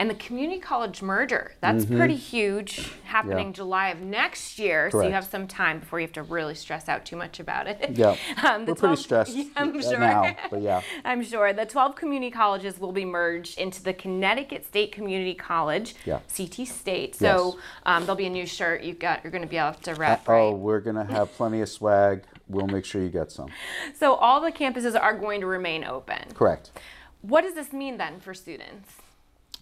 and 0.00 0.08
the 0.08 0.14
community 0.14 0.58
college 0.58 1.02
merger. 1.02 1.52
That's 1.60 1.84
mm-hmm. 1.84 1.98
pretty 1.98 2.16
huge, 2.16 2.90
happening 3.04 3.48
yeah. 3.48 3.52
July 3.52 3.88
of 3.90 4.00
next 4.00 4.58
year. 4.58 4.88
Correct. 4.88 4.92
So 4.94 5.06
you 5.06 5.12
have 5.12 5.26
some 5.26 5.46
time 5.46 5.80
before 5.80 6.00
you 6.00 6.06
have 6.06 6.14
to 6.14 6.22
really 6.22 6.54
stress 6.54 6.88
out 6.88 7.04
too 7.04 7.16
much 7.16 7.38
about 7.38 7.66
it. 7.66 7.90
Yeah, 7.90 8.16
um, 8.42 8.64
We're 8.64 8.74
12, 8.74 8.78
pretty 8.78 8.96
stressed 8.96 9.36
yeah, 9.36 9.44
I'm 9.56 9.78
sure. 9.78 9.98
now, 9.98 10.34
but 10.50 10.62
yeah. 10.62 10.80
I'm 11.04 11.22
sure. 11.22 11.52
The 11.52 11.66
12 11.66 11.96
community 11.96 12.30
colleges 12.30 12.80
will 12.80 12.92
be 12.92 13.04
merged 13.04 13.58
into 13.58 13.82
the 13.82 13.92
Connecticut 13.92 14.64
State 14.64 14.90
Community 14.90 15.34
College, 15.34 15.94
yeah. 16.06 16.20
CT 16.34 16.66
State. 16.66 17.14
So 17.14 17.56
yes. 17.56 17.64
um, 17.84 18.04
there'll 18.04 18.16
be 18.16 18.26
a 18.26 18.30
new 18.30 18.46
shirt 18.46 18.82
you 18.82 18.94
got. 18.94 19.22
You're 19.22 19.30
going 19.30 19.44
to 19.44 19.48
be 19.48 19.58
able 19.58 19.74
to 19.74 19.94
rep. 19.96 20.26
Uh, 20.26 20.32
oh, 20.32 20.54
we're 20.54 20.80
going 20.80 20.96
to 20.96 21.12
have 21.12 21.30
plenty 21.34 21.60
of 21.60 21.68
swag. 21.68 22.22
We'll 22.48 22.68
make 22.68 22.86
sure 22.86 23.02
you 23.02 23.10
get 23.10 23.30
some. 23.30 23.50
So 23.98 24.14
all 24.14 24.40
the 24.40 24.50
campuses 24.50 24.98
are 24.98 25.14
going 25.14 25.42
to 25.42 25.46
remain 25.46 25.84
open. 25.84 26.32
Correct. 26.32 26.70
What 27.20 27.42
does 27.42 27.52
this 27.52 27.74
mean 27.74 27.98
then 27.98 28.18
for 28.18 28.32
students? 28.32 28.94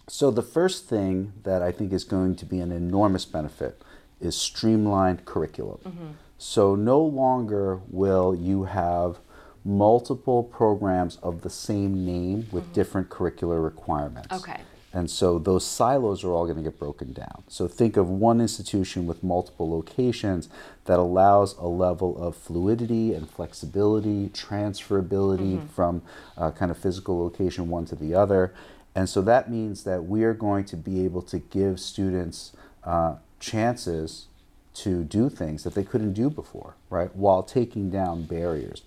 So, 0.09 0.31
the 0.31 0.41
first 0.41 0.85
thing 0.87 1.33
that 1.43 1.61
I 1.61 1.71
think 1.71 1.93
is 1.93 2.03
going 2.03 2.35
to 2.37 2.45
be 2.45 2.59
an 2.59 2.71
enormous 2.71 3.25
benefit 3.25 3.81
is 4.19 4.35
streamlined 4.35 5.25
curriculum. 5.25 5.79
Mm-hmm. 5.85 6.07
So, 6.37 6.75
no 6.75 6.99
longer 7.01 7.81
will 7.89 8.33
you 8.33 8.63
have 8.63 9.19
multiple 9.63 10.43
programs 10.43 11.17
of 11.17 11.41
the 11.41 11.49
same 11.49 12.05
name 12.05 12.47
with 12.51 12.63
mm-hmm. 12.65 12.73
different 12.73 13.09
curricular 13.09 13.63
requirements. 13.63 14.33
Okay. 14.33 14.61
And 14.91 15.09
so 15.09 15.37
those 15.37 15.65
silos 15.65 16.23
are 16.23 16.31
all 16.31 16.45
going 16.45 16.57
to 16.57 16.63
get 16.63 16.79
broken 16.79 17.13
down. 17.13 17.43
So 17.47 17.67
think 17.67 17.95
of 17.95 18.09
one 18.09 18.41
institution 18.41 19.05
with 19.05 19.23
multiple 19.23 19.69
locations 19.69 20.49
that 20.85 20.97
allows 20.97 21.55
a 21.57 21.67
level 21.67 22.17
of 22.17 22.35
fluidity 22.35 23.13
and 23.13 23.29
flexibility, 23.29 24.29
transferability 24.29 25.57
mm-hmm. 25.57 25.67
from 25.67 26.01
uh, 26.37 26.51
kind 26.51 26.71
of 26.71 26.77
physical 26.77 27.21
location 27.21 27.69
one 27.69 27.85
to 27.85 27.95
the 27.95 28.15
other. 28.15 28.53
And 28.99 29.07
so 29.07 29.21
that 29.21 29.49
means 29.49 29.85
that 29.85 30.03
we 30.07 30.25
are 30.25 30.33
going 30.33 30.65
to 30.65 30.75
be 30.75 31.05
able 31.05 31.21
to 31.21 31.39
give 31.39 31.79
students 31.79 32.51
uh, 32.83 33.15
chances 33.39 34.25
to 34.73 35.05
do 35.05 35.29
things 35.29 35.63
that 35.63 35.73
they 35.73 35.85
couldn't 35.85 36.11
do 36.11 36.29
before, 36.29 36.75
right? 36.89 37.15
While 37.15 37.41
taking 37.41 37.89
down 37.89 38.23
barriers. 38.23 38.81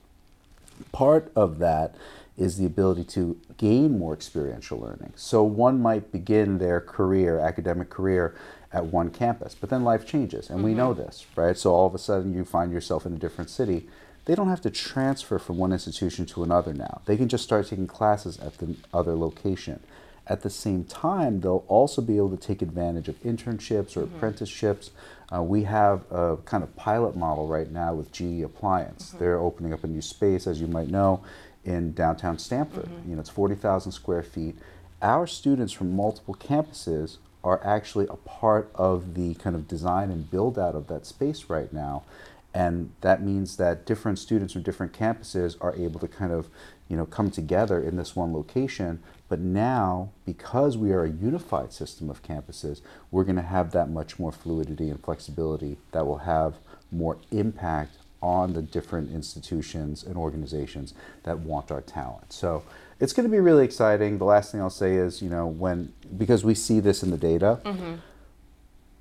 Part 0.92 1.32
of 1.34 1.60
that 1.60 1.94
is 2.36 2.58
the 2.58 2.66
ability 2.66 3.04
to 3.04 3.40
gain 3.56 3.98
more 3.98 4.12
experiential 4.12 4.78
learning. 4.78 5.14
So 5.16 5.42
one 5.44 5.80
might 5.80 6.12
begin 6.12 6.58
their 6.58 6.82
career, 6.82 7.38
academic 7.38 7.88
career, 7.88 8.34
at 8.70 8.84
one 8.84 9.08
campus, 9.08 9.56
but 9.58 9.70
then 9.70 9.82
life 9.82 10.06
changes, 10.06 10.50
and 10.50 10.58
mm-hmm. 10.58 10.66
we 10.66 10.74
know 10.74 10.92
this, 10.92 11.24
right? 11.36 11.56
So 11.56 11.72
all 11.72 11.86
of 11.86 11.94
a 11.94 11.98
sudden 11.98 12.34
you 12.34 12.44
find 12.44 12.70
yourself 12.70 13.06
in 13.06 13.14
a 13.14 13.18
different 13.18 13.48
city. 13.48 13.88
They 14.26 14.34
don't 14.34 14.50
have 14.50 14.60
to 14.60 14.70
transfer 14.70 15.38
from 15.38 15.56
one 15.56 15.72
institution 15.72 16.26
to 16.26 16.42
another 16.42 16.74
now. 16.74 17.00
They 17.06 17.16
can 17.16 17.28
just 17.28 17.44
start 17.44 17.66
taking 17.66 17.86
classes 17.86 18.38
at 18.40 18.58
the 18.58 18.76
other 18.92 19.16
location. 19.16 19.80
At 20.26 20.42
the 20.42 20.50
same 20.50 20.84
time, 20.84 21.40
they'll 21.40 21.64
also 21.68 22.00
be 22.00 22.16
able 22.16 22.30
to 22.30 22.36
take 22.36 22.62
advantage 22.62 23.08
of 23.08 23.20
internships 23.22 23.96
or 23.96 24.02
mm-hmm. 24.02 24.16
apprenticeships. 24.16 24.90
Uh, 25.34 25.42
we 25.42 25.64
have 25.64 26.04
a 26.12 26.36
kind 26.44 26.62
of 26.62 26.74
pilot 26.76 27.16
model 27.16 27.48
right 27.48 27.70
now 27.70 27.94
with 27.94 28.12
GE 28.12 28.42
Appliance. 28.42 29.08
Mm-hmm. 29.08 29.18
They're 29.18 29.38
opening 29.38 29.72
up 29.72 29.82
a 29.82 29.88
new 29.88 30.02
space, 30.02 30.46
as 30.46 30.60
you 30.60 30.68
might 30.68 30.88
know, 30.88 31.24
in 31.64 31.92
downtown 31.92 32.38
Stamford. 32.38 32.84
Mm-hmm. 32.84 33.10
You 33.10 33.16
know, 33.16 33.20
it's 33.20 33.30
40,000 33.30 33.90
square 33.90 34.22
feet. 34.22 34.56
Our 35.00 35.26
students 35.26 35.72
from 35.72 35.96
multiple 35.96 36.34
campuses 36.34 37.16
are 37.42 37.60
actually 37.64 38.06
a 38.08 38.16
part 38.16 38.70
of 38.74 39.14
the 39.14 39.34
kind 39.34 39.56
of 39.56 39.66
design 39.66 40.10
and 40.10 40.30
build 40.30 40.58
out 40.58 40.76
of 40.76 40.86
that 40.86 41.06
space 41.06 41.46
right 41.48 41.72
now. 41.72 42.04
And 42.54 42.92
that 43.00 43.22
means 43.22 43.56
that 43.56 43.86
different 43.86 44.18
students 44.18 44.52
from 44.52 44.62
different 44.62 44.92
campuses 44.92 45.56
are 45.60 45.74
able 45.74 45.98
to 46.00 46.08
kind 46.08 46.32
of, 46.32 46.48
you 46.88 46.96
know, 46.96 47.06
come 47.06 47.30
together 47.30 47.82
in 47.82 47.96
this 47.96 48.14
one 48.14 48.32
location 48.32 49.02
but 49.32 49.40
now, 49.40 50.10
because 50.26 50.76
we 50.76 50.92
are 50.92 51.04
a 51.04 51.10
unified 51.10 51.72
system 51.72 52.10
of 52.10 52.22
campuses, 52.22 52.82
we're 53.10 53.24
going 53.24 53.36
to 53.36 53.40
have 53.40 53.72
that 53.72 53.88
much 53.88 54.18
more 54.18 54.30
fluidity 54.30 54.90
and 54.90 55.02
flexibility 55.02 55.78
that 55.92 56.06
will 56.06 56.18
have 56.18 56.56
more 56.90 57.16
impact 57.30 57.96
on 58.20 58.52
the 58.52 58.60
different 58.60 59.10
institutions 59.10 60.04
and 60.04 60.18
organizations 60.18 60.92
that 61.22 61.38
want 61.38 61.70
our 61.70 61.80
talent. 61.80 62.30
So 62.30 62.62
it's 63.00 63.14
going 63.14 63.26
to 63.26 63.32
be 63.32 63.40
really 63.40 63.64
exciting. 63.64 64.18
The 64.18 64.26
last 64.26 64.52
thing 64.52 64.60
I'll 64.60 64.68
say 64.68 64.96
is, 64.96 65.22
you 65.22 65.30
know, 65.30 65.46
when 65.46 65.94
because 66.18 66.44
we 66.44 66.54
see 66.54 66.78
this 66.78 67.02
in 67.02 67.10
the 67.10 67.16
data, 67.16 67.58
mm-hmm. 67.64 67.94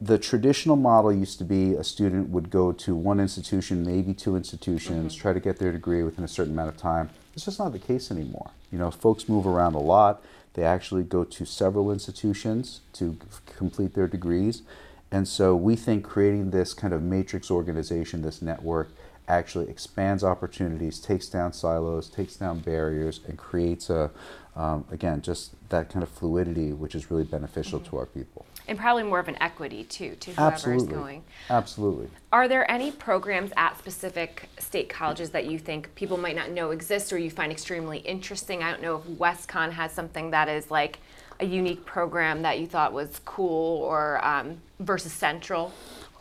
The 0.02 0.18
traditional 0.18 0.76
model 0.76 1.14
used 1.14 1.38
to 1.38 1.44
be 1.44 1.76
a 1.76 1.84
student 1.84 2.30
would 2.30 2.50
go 2.50 2.72
to 2.72 2.96
one 2.96 3.20
institution, 3.20 3.86
maybe 3.86 4.16
two 4.16 4.36
institutions, 4.36 5.14
mm-hmm. 5.14 5.22
try 5.22 5.32
to 5.32 5.40
get 5.40 5.60
their 5.60 5.72
degree 5.72 6.02
within 6.02 6.26
a 6.26 6.28
certain 6.28 6.54
amount 6.54 6.70
of 6.70 6.78
time. 6.78 7.12
It's 7.36 7.46
just 7.46 7.60
not 7.60 7.72
the 7.72 7.80
case 7.80 8.10
anymore. 8.10 8.50
You 8.72 8.80
know, 8.80 8.90
folks 8.90 9.30
move 9.30 9.46
around 9.46 9.76
a 9.76 9.80
lot. 9.80 10.24
They 10.56 10.64
actually 10.64 11.04
go 11.04 11.24
to 11.24 11.46
several 11.46 11.92
institutions 11.92 12.82
to 12.94 13.16
complete 13.46 13.94
their 13.94 14.08
degrees. 14.08 14.64
And 15.12 15.28
so 15.28 15.56
we 15.56 15.76
think 15.76 16.04
creating 16.04 16.50
this 16.50 16.74
kind 16.74 16.94
of 16.94 17.04
matrix 17.04 17.52
organization, 17.52 18.24
this 18.24 18.42
network, 18.42 18.90
actually 19.28 19.70
expands 19.70 20.24
opportunities, 20.24 21.00
takes 21.00 21.30
down 21.30 21.54
silos, 21.54 22.10
takes 22.10 22.36
down 22.36 22.60
barriers, 22.60 23.20
and 23.28 23.38
creates 23.38 23.90
a, 23.90 24.10
um, 24.56 24.84
again, 24.92 25.22
just 25.22 25.54
that 25.70 25.90
kind 25.90 26.02
of 26.02 26.10
fluidity, 26.10 26.74
which 26.74 26.96
is 26.96 27.12
really 27.12 27.24
beneficial 27.24 27.80
mm-hmm. 27.80 27.90
to 27.92 27.98
our 27.98 28.08
people 28.08 28.46
and 28.68 28.78
probably 28.78 29.04
more 29.04 29.20
of 29.20 29.28
an 29.28 29.42
equity 29.42 29.84
too 29.84 30.16
to 30.20 30.32
whoever 30.32 30.54
Absolutely. 30.54 30.84
is 30.84 30.90
going. 30.90 31.24
Absolutely. 31.50 32.08
Are 32.32 32.48
there 32.48 32.70
any 32.70 32.92
programs 32.92 33.52
at 33.58 33.78
specific 33.78 34.50
state 34.60 34.90
colleges 34.90 35.32
that 35.32 35.46
you 35.46 35.60
think 35.60 35.94
people 35.96 36.18
might 36.18 36.36
not 36.36 36.52
know 36.52 36.72
exist 36.72 37.12
or 37.12 37.18
you 37.18 37.30
find 37.30 37.52
extremely 37.52 38.00
interesting? 38.00 38.64
I 38.64 38.72
don't 38.72 38.82
know 38.82 38.98
if 38.98 39.04
WestConn 39.18 39.72
has 39.72 39.92
something 39.92 40.32
that 40.32 40.48
is 40.48 40.72
like 40.72 41.00
a 41.40 41.46
unique 41.46 41.86
program 41.86 42.44
that 42.44 42.60
you 42.60 42.68
thought 42.68 42.94
was 42.94 43.20
cool 43.26 43.82
or 43.84 44.24
um, 44.24 44.58
versus 44.80 45.12
Central. 45.12 45.74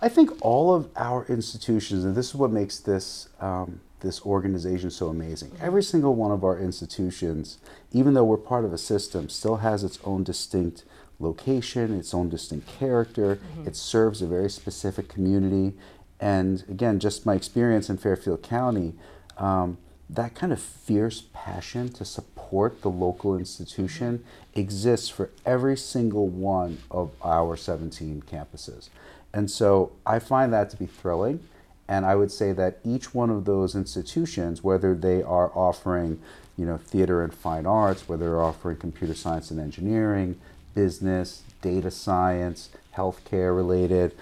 I 0.02 0.08
think 0.08 0.30
all 0.40 0.74
of 0.74 0.88
our 0.96 1.26
institutions, 1.26 2.04
and 2.04 2.16
this 2.16 2.28
is 2.28 2.34
what 2.34 2.50
makes 2.50 2.78
this 2.80 3.28
um, 3.38 3.80
this 4.00 4.22
organization 4.22 4.90
so 4.90 5.08
amazing. 5.08 5.50
Mm-hmm. 5.50 5.64
Every 5.64 5.82
single 5.82 6.14
one 6.14 6.30
of 6.30 6.42
our 6.42 6.58
institutions, 6.58 7.58
even 7.92 8.14
though 8.14 8.24
we're 8.24 8.38
part 8.38 8.64
of 8.64 8.72
a 8.72 8.78
system, 8.78 9.28
still 9.28 9.56
has 9.56 9.84
its 9.84 9.98
own 10.04 10.24
distinct 10.24 10.84
location, 11.20 11.98
its 11.98 12.14
own 12.14 12.28
distinct 12.28 12.66
character. 12.66 13.36
Mm-hmm. 13.36 13.68
It 13.68 13.76
serves 13.76 14.22
a 14.22 14.26
very 14.26 14.50
specific 14.50 15.08
community. 15.08 15.76
And 16.18 16.64
again, 16.68 16.98
just 16.98 17.24
my 17.24 17.34
experience 17.34 17.88
in 17.88 17.98
Fairfield 17.98 18.42
County, 18.42 18.94
um, 19.38 19.78
that 20.08 20.34
kind 20.34 20.52
of 20.52 20.60
fierce 20.60 21.22
passion 21.32 21.88
to 21.90 22.04
support 22.04 22.82
the 22.82 22.90
local 22.90 23.36
institution 23.36 24.24
exists 24.54 25.08
for 25.08 25.30
every 25.46 25.76
single 25.76 26.26
one 26.26 26.78
of 26.90 27.12
our 27.22 27.56
17 27.56 28.24
campuses. 28.30 28.88
And 29.32 29.50
so 29.50 29.92
I 30.04 30.18
find 30.18 30.52
that 30.52 30.70
to 30.70 30.76
be 30.76 30.86
thrilling. 30.86 31.40
And 31.86 32.06
I 32.06 32.14
would 32.14 32.30
say 32.30 32.52
that 32.52 32.78
each 32.84 33.14
one 33.14 33.30
of 33.30 33.44
those 33.44 33.74
institutions, 33.74 34.62
whether 34.62 34.94
they 34.94 35.22
are 35.22 35.50
offering, 35.54 36.20
you 36.56 36.64
know, 36.64 36.76
theater 36.76 37.22
and 37.22 37.32
fine 37.32 37.66
arts, 37.66 38.08
whether 38.08 38.26
they're 38.26 38.42
offering 38.42 38.76
computer 38.76 39.14
science 39.14 39.50
and 39.50 39.58
engineering, 39.58 40.40
business, 40.74 41.42
data 41.62 41.90
science, 41.90 42.70
healthcare 42.96 43.54
related. 43.54 44.14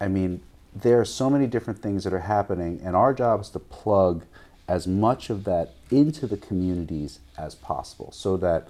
I 0.00 0.08
mean, 0.08 0.42
there 0.74 1.00
are 1.00 1.04
so 1.04 1.28
many 1.28 1.46
different 1.46 1.82
things 1.82 2.04
that 2.04 2.12
are 2.12 2.20
happening, 2.20 2.80
and 2.82 2.94
our 2.94 3.12
job 3.12 3.40
is 3.40 3.50
to 3.50 3.58
plug 3.58 4.24
as 4.68 4.86
much 4.86 5.30
of 5.30 5.44
that 5.44 5.74
into 5.90 6.26
the 6.26 6.36
communities 6.36 7.18
as 7.36 7.54
possible 7.56 8.12
so 8.12 8.36
that 8.36 8.68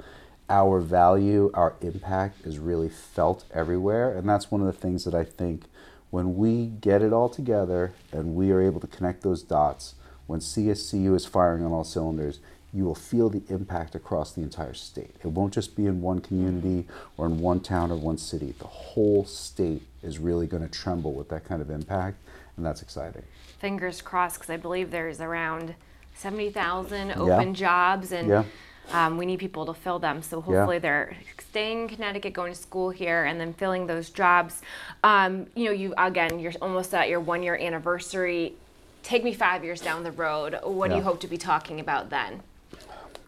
our 0.49 0.80
value, 0.80 1.50
our 1.54 1.75
impact 1.80 2.44
is 2.46 2.58
really 2.58 2.88
felt 2.88 3.44
everywhere. 3.52 4.16
And 4.16 4.28
that's 4.28 4.50
one 4.50 4.60
of 4.60 4.66
the 4.66 4.72
things 4.72 5.04
that 5.04 5.14
I 5.14 5.25
think 5.25 5.64
when 6.10 6.37
we 6.37 6.66
get 6.66 7.02
it 7.02 7.12
all 7.12 7.28
together 7.28 7.92
and 8.12 8.34
we 8.34 8.50
are 8.50 8.60
able 8.60 8.80
to 8.80 8.87
connect 8.87 9.22
those 9.22 9.42
dots, 9.42 9.94
when 10.26 10.40
CSCU 10.40 11.14
is 11.14 11.26
firing 11.26 11.64
on 11.64 11.72
all 11.72 11.84
cylinders, 11.84 12.40
you 12.73 12.85
will 12.85 12.95
feel 12.95 13.29
the 13.29 13.43
impact 13.49 13.95
across 13.95 14.33
the 14.33 14.43
entire 14.43 14.75
state. 14.75 15.15
It 15.25 15.29
won't 15.29 15.53
just 15.53 15.75
be 15.75 15.87
in 15.87 16.00
one 16.00 16.21
community 16.21 16.87
or 17.17 17.27
in 17.27 17.41
one 17.41 17.61
town 17.61 17.91
or 17.91 17.97
one 17.97 18.19
city. 18.19 18.55
The 18.59 18.67
whole 18.67 19.25
state 19.25 19.83
is 20.03 20.19
really 20.19 20.47
going 20.47 20.62
to 20.62 20.69
tremble 20.69 21.12
with 21.12 21.29
that 21.31 21.45
kind 21.45 21.61
of 21.61 21.71
impact, 21.71 22.19
and 22.57 22.65
that's 22.65 22.81
exciting. 22.81 23.23
Fingers 23.59 24.00
crossed, 24.00 24.37
because 24.37 24.50
I 24.50 24.57
believe 24.57 24.91
there's 24.91 25.21
around 25.21 25.75
70,000 26.15 27.12
open 27.12 27.49
yeah. 27.49 27.53
jobs, 27.53 28.12
and 28.12 28.29
yeah. 28.29 28.45
um, 28.93 29.19
we 29.19 29.27
need 29.27 29.41
people 29.41 29.67
to 29.67 29.75
fill 29.75 29.99
them. 29.99 30.23
So 30.23 30.41
hopefully 30.41 30.77
yeah. 30.77 30.81
they're 30.81 31.17
staying 31.39 31.83
in 31.83 31.89
Connecticut, 31.89 32.33
going 32.33 32.53
to 32.53 32.59
school 32.59 32.91
here, 32.91 33.25
and 33.25 33.41
then 33.41 33.53
filling 33.53 33.89
those 33.89 34.11
jobs. 34.11 34.62
Um, 35.03 35.49
you 35.57 35.65
know, 35.65 35.73
you 35.73 35.93
again, 35.99 36.39
you're 36.39 36.53
almost 36.62 36.95
at 36.95 37.09
your 37.09 37.21
one 37.21 37.43
year 37.43 37.57
anniversary. 37.57 38.55
Take 39.03 39.25
me 39.25 39.35
five 39.35 39.65
years 39.65 39.81
down 39.81 40.05
the 40.05 40.12
road. 40.12 40.59
What 40.62 40.91
do 40.91 40.97
you 40.97 41.03
hope 41.03 41.21
to 41.21 41.27
be 41.27 41.39
talking 41.39 41.81
about 41.81 42.11
then? 42.11 42.43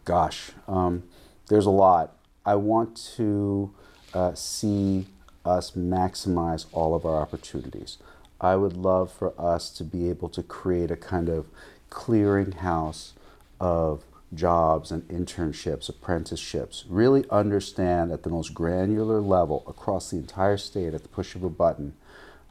Gosh, 0.05 0.51
um, 0.67 1.03
there's 1.47 1.65
a 1.65 1.71
lot. 1.71 2.15
I 2.45 2.55
want 2.55 2.95
to 3.15 3.73
uh, 4.13 4.33
see 4.33 5.07
us 5.45 5.71
maximize 5.71 6.65
all 6.71 6.95
of 6.95 7.05
our 7.05 7.21
opportunities. 7.21 7.97
I 8.39 8.55
would 8.55 8.75
love 8.75 9.11
for 9.11 9.33
us 9.39 9.69
to 9.71 9.83
be 9.83 10.09
able 10.09 10.29
to 10.29 10.43
create 10.43 10.91
a 10.91 10.97
kind 10.97 11.29
of 11.29 11.47
clearinghouse 11.89 13.11
of 13.59 14.03
jobs 14.33 14.91
and 14.91 15.07
internships, 15.07 15.89
apprenticeships, 15.89 16.85
really 16.89 17.23
understand 17.29 18.11
at 18.11 18.23
the 18.23 18.29
most 18.29 18.53
granular 18.53 19.21
level 19.21 19.63
across 19.67 20.09
the 20.09 20.17
entire 20.17 20.57
state 20.57 20.93
at 20.93 21.03
the 21.03 21.09
push 21.09 21.35
of 21.35 21.43
a 21.43 21.49
button 21.49 21.93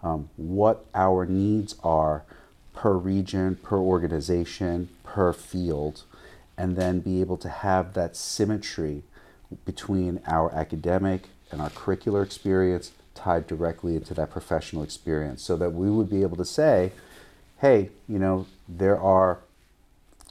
um, 0.02 0.28
what 0.36 0.84
our 0.94 1.26
needs 1.26 1.76
are 1.82 2.24
per 2.74 2.92
region, 2.92 3.56
per 3.56 3.78
organization, 3.78 4.88
per 5.04 5.32
field, 5.32 6.02
and 6.56 6.76
then 6.76 7.00
be 7.00 7.20
able 7.20 7.36
to 7.38 7.48
have 7.48 7.94
that 7.94 8.16
symmetry 8.16 9.02
between 9.64 10.20
our 10.26 10.52
academic 10.54 11.28
and 11.50 11.60
our 11.60 11.70
curricular 11.70 12.24
experience 12.24 12.92
tied 13.14 13.46
directly 13.46 13.96
into 13.96 14.14
that 14.14 14.30
professional 14.30 14.82
experience 14.82 15.42
so 15.42 15.56
that 15.56 15.70
we 15.70 15.90
would 15.90 16.08
be 16.08 16.22
able 16.22 16.36
to 16.36 16.44
say, 16.44 16.92
hey, 17.60 17.90
you 18.08 18.18
know, 18.18 18.46
there 18.68 18.98
are 18.98 19.38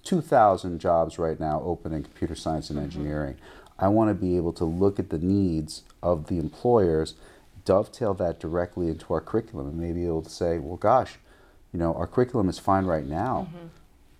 2,000 0.04 0.80
jobs 0.80 1.20
right 1.20 1.40
now 1.40 1.62
open 1.64 1.94
in 1.94 2.04
computer 2.04 2.36
science 2.36 2.70
and 2.70 2.78
mm-hmm. 2.78 2.86
engineering. 2.86 3.38
I 3.78 3.88
want 3.88 4.10
to 4.10 4.14
be 4.14 4.38
able 4.38 4.54
to 4.54 4.66
look 4.66 5.00
at 5.00 5.10
the 5.10 5.18
needs 5.18 5.84
of 6.04 6.28
the 6.28 6.38
employers, 6.38 7.16
dovetail 7.66 8.14
that 8.16 8.40
directly 8.40 8.88
into 8.88 9.14
our 9.14 9.22
curriculum, 9.22 9.68
and 9.68 9.78
maybe 9.78 10.02
be 10.02 10.08
able 10.08 10.24
to 10.24 10.30
say, 10.30 10.58
well, 10.58 10.78
gosh, 10.78 11.16
you 11.72 11.80
know, 11.80 11.94
our 11.94 12.08
curriculum 12.08 12.50
is 12.50 12.60
fine 12.60 12.86
right 12.86 13.06
now, 13.06 13.48
mm-hmm. 13.50 13.68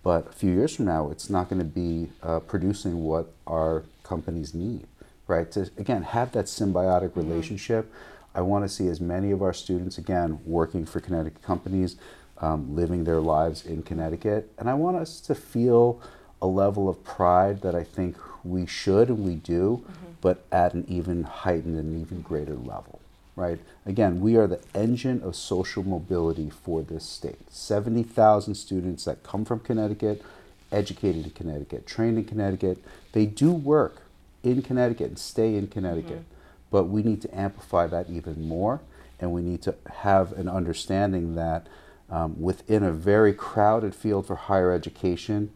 But 0.02 0.28
a 0.28 0.32
few 0.32 0.52
years 0.52 0.76
from 0.76 0.86
now, 0.86 1.10
it's 1.10 1.30
not 1.30 1.48
going 1.48 1.60
to 1.60 1.64
be 1.64 2.08
uh, 2.22 2.40
producing 2.40 3.04
what 3.04 3.32
our 3.46 3.84
companies 4.02 4.54
need, 4.54 4.86
right? 5.26 5.50
To, 5.52 5.70
again, 5.78 6.02
have 6.02 6.32
that 6.32 6.46
symbiotic 6.46 7.10
mm-hmm. 7.10 7.20
relationship. 7.20 7.92
I 8.34 8.40
want 8.40 8.64
to 8.64 8.68
see 8.68 8.88
as 8.88 9.00
many 9.00 9.30
of 9.30 9.42
our 9.42 9.52
students, 9.52 9.98
again, 9.98 10.40
working 10.44 10.86
for 10.86 11.00
Connecticut 11.00 11.42
companies 11.42 11.96
um, 12.38 12.74
living 12.74 13.04
their 13.04 13.20
lives 13.20 13.64
in 13.64 13.82
Connecticut. 13.82 14.52
And 14.58 14.68
I 14.68 14.74
want 14.74 14.96
us 14.96 15.20
to 15.20 15.34
feel 15.34 16.00
a 16.40 16.46
level 16.46 16.88
of 16.88 17.04
pride 17.04 17.62
that 17.62 17.74
I 17.74 17.84
think 17.84 18.16
we 18.42 18.66
should 18.66 19.08
and 19.08 19.24
we 19.24 19.36
do, 19.36 19.84
mm-hmm. 19.84 20.12
but 20.20 20.44
at 20.50 20.74
an 20.74 20.84
even 20.88 21.22
heightened 21.22 21.78
and 21.78 22.00
even 22.00 22.20
greater 22.22 22.54
level. 22.56 23.00
Right? 23.34 23.58
Again, 23.86 24.20
we 24.20 24.36
are 24.36 24.46
the 24.46 24.60
engine 24.74 25.22
of 25.22 25.34
social 25.34 25.82
mobility 25.82 26.50
for 26.50 26.82
this 26.82 27.04
state. 27.04 27.50
70,000 27.50 28.54
students 28.54 29.06
that 29.06 29.22
come 29.22 29.44
from 29.44 29.60
Connecticut, 29.60 30.22
educated 30.70 31.24
in 31.24 31.30
Connecticut, 31.30 31.86
trained 31.86 32.18
in 32.18 32.24
Connecticut. 32.24 32.84
They 33.12 33.24
do 33.24 33.50
work 33.52 34.02
in 34.42 34.60
Connecticut 34.60 35.08
and 35.08 35.18
stay 35.18 35.54
in 35.54 35.68
Connecticut, 35.68 36.20
mm-hmm. 36.20 36.70
but 36.70 36.84
we 36.84 37.02
need 37.02 37.22
to 37.22 37.38
amplify 37.38 37.86
that 37.86 38.10
even 38.10 38.46
more, 38.46 38.80
and 39.18 39.32
we 39.32 39.40
need 39.40 39.62
to 39.62 39.74
have 40.00 40.32
an 40.32 40.48
understanding 40.48 41.34
that 41.34 41.66
um, 42.10 42.40
within 42.40 42.82
a 42.82 42.92
very 42.92 43.32
crowded 43.32 43.94
field 43.94 44.26
for 44.26 44.34
higher 44.34 44.72
education, 44.72 45.50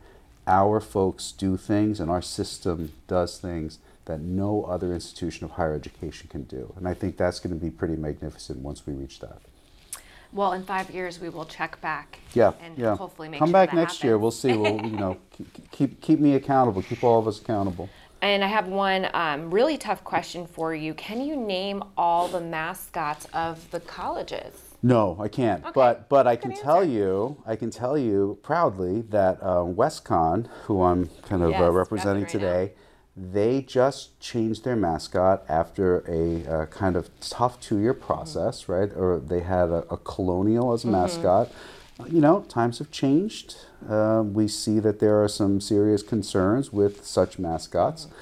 our 0.47 0.81
folks 0.81 1.33
do 1.33 1.57
things 1.57 2.01
and 2.01 2.11
our 2.11 2.23
system 2.23 2.93
does 3.09 3.39
things 3.39 3.79
that 4.07 4.21
no 4.21 4.65
other 4.65 4.95
institution 4.95 5.45
of 5.45 5.53
higher 5.53 5.75
education 5.75 6.29
can 6.29 6.45
do. 6.45 6.73
And 6.77 6.89
I 6.89 6.95
think 6.95 7.17
that's 7.17 7.39
going 7.39 7.57
to 7.57 7.63
be 7.63 7.71
pretty 7.71 7.97
magnificent 7.97 8.61
once 8.61 8.87
we 8.87 8.95
reach 8.95 9.21
that. 9.21 9.41
Well, 10.33 10.53
in 10.53 10.65
five 10.65 10.91
years, 10.91 11.21
we 11.21 11.29
will 11.29 11.45
check 11.45 11.81
back. 11.81 12.19
Yeah, 12.35 12.53
and 12.61 12.77
yeah. 12.77 12.97
hopefully 12.97 13.29
make 13.29 13.39
come 13.39 13.49
sure 13.49 13.53
back 13.53 13.73
next 13.73 13.95
happens. 13.95 14.05
year. 14.05 14.19
We'll 14.19 14.31
see. 14.31 14.57
We'll 14.57 14.85
you 14.85 14.97
know 14.97 15.19
keep 15.71 16.01
keep 16.01 16.19
me 16.19 16.35
accountable. 16.35 16.83
Keep 16.83 17.05
all 17.05 17.21
of 17.21 17.29
us 17.29 17.41
accountable. 17.41 17.89
And 18.23 18.43
I 18.43 18.49
have 18.49 18.67
one 18.67 19.09
um, 19.15 19.51
really 19.51 19.77
tough 19.77 20.03
question 20.03 20.47
for 20.47 20.75
you. 20.75 20.95
Can 20.95 21.21
you 21.21 21.37
name 21.37 21.83
all 21.97 22.29
the 22.29 22.41
mascots 22.41 23.27
of 23.33 23.71
the 23.71 23.81
colleges? 23.81 24.75
No, 24.83 25.17
I 25.21 25.29
can't. 25.29 25.63
Okay. 25.63 25.73
But 25.75 26.09
but 26.09 26.27
I 26.27 26.37
can 26.37 26.55
tell 26.55 26.85
you, 26.85 27.43
I 27.47 27.57
can 27.57 27.71
tell 27.71 27.97
you 27.97 28.39
proudly 28.43 29.03
that 29.03 29.39
uh, 29.43 29.65
WestConn, 29.65 30.49
who 30.65 30.83
I'm 30.83 31.09
kind 31.23 31.43
of 31.43 31.51
uh, 31.51 31.53
yes, 31.53 31.63
uh, 31.63 31.73
representing 31.73 32.23
right 32.25 32.31
today, 32.31 32.73
now. 32.75 32.83
They 33.17 33.63
just 33.63 34.19
changed 34.21 34.65
their 34.65 34.77
mascot 34.77 35.45
after 35.49 36.05
a 36.07 36.47
uh, 36.47 36.67
kind 36.67 36.97
of 36.97 37.09
tough 37.21 37.59
two-year 37.61 37.95
mm-hmm. 37.95 38.05
process, 38.05 38.63
mm-hmm. 38.63 38.73
right? 38.73 38.91
Or 38.95 39.19
they 39.19 39.41
had 39.41 39.71
a, 39.71 39.85
a 39.91 39.97
colonial 39.97 40.73
as 40.73 40.85
a 40.85 40.89
mm-hmm. 40.89 40.97
mascot. 40.97 41.51
You 42.11 42.21
know, 42.21 42.41
times 42.43 42.79
have 42.79 42.91
changed. 42.91 43.57
Uh, 43.89 44.23
we 44.25 44.49
see 44.49 44.81
that 44.81 45.01
there 45.01 45.23
are 45.25 45.29
some 45.29 45.63
serious 45.63 46.03
concerns 46.03 46.73
with 46.73 47.05
such 47.07 47.39
mascots. 47.39 48.07
Mm-hmm 48.07 48.15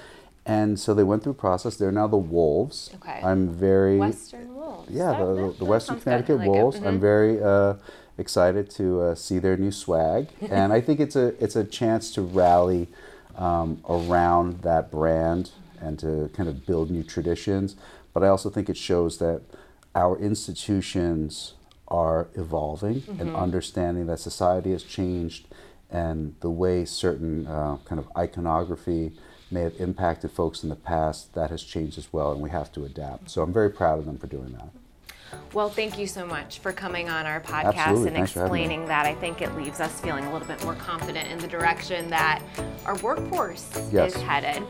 and 0.46 0.78
so 0.78 0.92
they 0.92 1.04
went 1.04 1.22
through 1.22 1.34
process. 1.34 1.76
They're 1.76 1.92
now 1.92 2.06
the 2.06 2.16
Wolves. 2.16 2.90
Okay. 2.96 3.20
I'm 3.22 3.48
very 3.48 3.98
Western 3.98 4.54
Wolves. 4.54 4.90
Yeah, 4.90 5.18
the, 5.18 5.34
the, 5.34 5.54
the 5.58 5.64
Western 5.64 6.00
Connecticut 6.00 6.38
like 6.38 6.48
Wolves. 6.48 6.76
Mm-hmm. 6.76 6.86
I'm 6.86 7.00
very 7.00 7.42
uh, 7.42 7.74
excited 8.18 8.68
to 8.70 9.00
uh, 9.00 9.14
see 9.14 9.38
their 9.38 9.56
new 9.56 9.70
swag, 9.70 10.28
and 10.50 10.72
I 10.72 10.80
think 10.80 11.00
it's 11.00 11.16
a 11.16 11.28
it's 11.42 11.56
a 11.56 11.64
chance 11.64 12.12
to 12.12 12.22
rally 12.22 12.88
um, 13.36 13.82
around 13.88 14.62
that 14.62 14.90
brand 14.90 15.50
and 15.80 15.98
to 15.98 16.30
kind 16.34 16.48
of 16.48 16.66
build 16.66 16.90
new 16.90 17.02
traditions. 17.02 17.76
But 18.12 18.22
I 18.22 18.28
also 18.28 18.50
think 18.50 18.68
it 18.68 18.76
shows 18.76 19.18
that 19.18 19.42
our 19.94 20.18
institutions 20.18 21.54
are 21.88 22.28
evolving 22.34 23.02
mm-hmm. 23.02 23.20
and 23.20 23.36
understanding 23.36 24.06
that 24.06 24.18
society 24.18 24.72
has 24.72 24.82
changed 24.82 25.46
and 25.90 26.34
the 26.40 26.50
way 26.50 26.84
certain 26.84 27.46
uh, 27.46 27.76
kind 27.84 27.98
of 27.98 28.08
iconography 28.16 29.12
may 29.50 29.60
have 29.60 29.74
impacted 29.78 30.30
folks 30.30 30.62
in 30.62 30.68
the 30.68 30.76
past, 30.76 31.34
that 31.34 31.50
has 31.50 31.62
changed 31.62 31.96
as 31.98 32.12
well, 32.12 32.32
and 32.32 32.40
we 32.40 32.50
have 32.50 32.72
to 32.72 32.84
adapt. 32.84 33.30
So 33.30 33.42
I'm 33.42 33.52
very 33.52 33.70
proud 33.70 33.98
of 34.00 34.06
them 34.06 34.18
for 34.18 34.26
doing 34.26 34.52
that. 34.52 34.70
Well, 35.52 35.68
thank 35.68 35.98
you 35.98 36.06
so 36.06 36.26
much 36.26 36.58
for 36.58 36.72
coming 36.72 37.08
on 37.08 37.26
our 37.26 37.40
podcast 37.40 37.74
Absolutely. 37.74 38.08
and 38.08 38.16
Thanks 38.16 38.36
explaining 38.36 38.86
that. 38.86 39.06
I 39.06 39.14
think 39.14 39.40
it 39.40 39.54
leaves 39.54 39.80
us 39.80 40.00
feeling 40.00 40.24
a 40.24 40.32
little 40.32 40.48
bit 40.48 40.62
more 40.64 40.74
confident 40.74 41.30
in 41.30 41.38
the 41.38 41.46
direction 41.46 42.10
that 42.10 42.42
our 42.86 42.96
workforce 42.98 43.70
yes. 43.92 44.14
is 44.14 44.22
headed. 44.22 44.62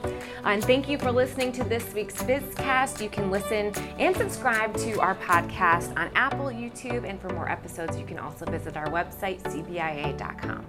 And 0.45 0.63
thank 0.63 0.89
you 0.89 0.99
for 0.99 1.11
listening 1.11 1.53
to 1.53 1.65
this 1.65 1.95
week's 1.95 2.23
BizCast. 2.23 3.03
You 3.03 3.09
can 3.09 3.31
listen 3.31 3.73
and 3.99 4.17
subscribe 4.17 4.77
to 4.79 5.01
our 5.01 5.15
podcast 5.15 5.97
on 5.97 6.11
Apple, 6.15 6.47
YouTube, 6.47 7.09
and 7.09 7.21
for 7.21 7.31
more 7.31 7.49
episodes, 7.49 7.99
you 7.99 8.05
can 8.05 8.19
also 8.19 8.45
visit 8.45 8.77
our 8.77 8.89
website, 8.89 9.43
cbia.com. 9.43 10.67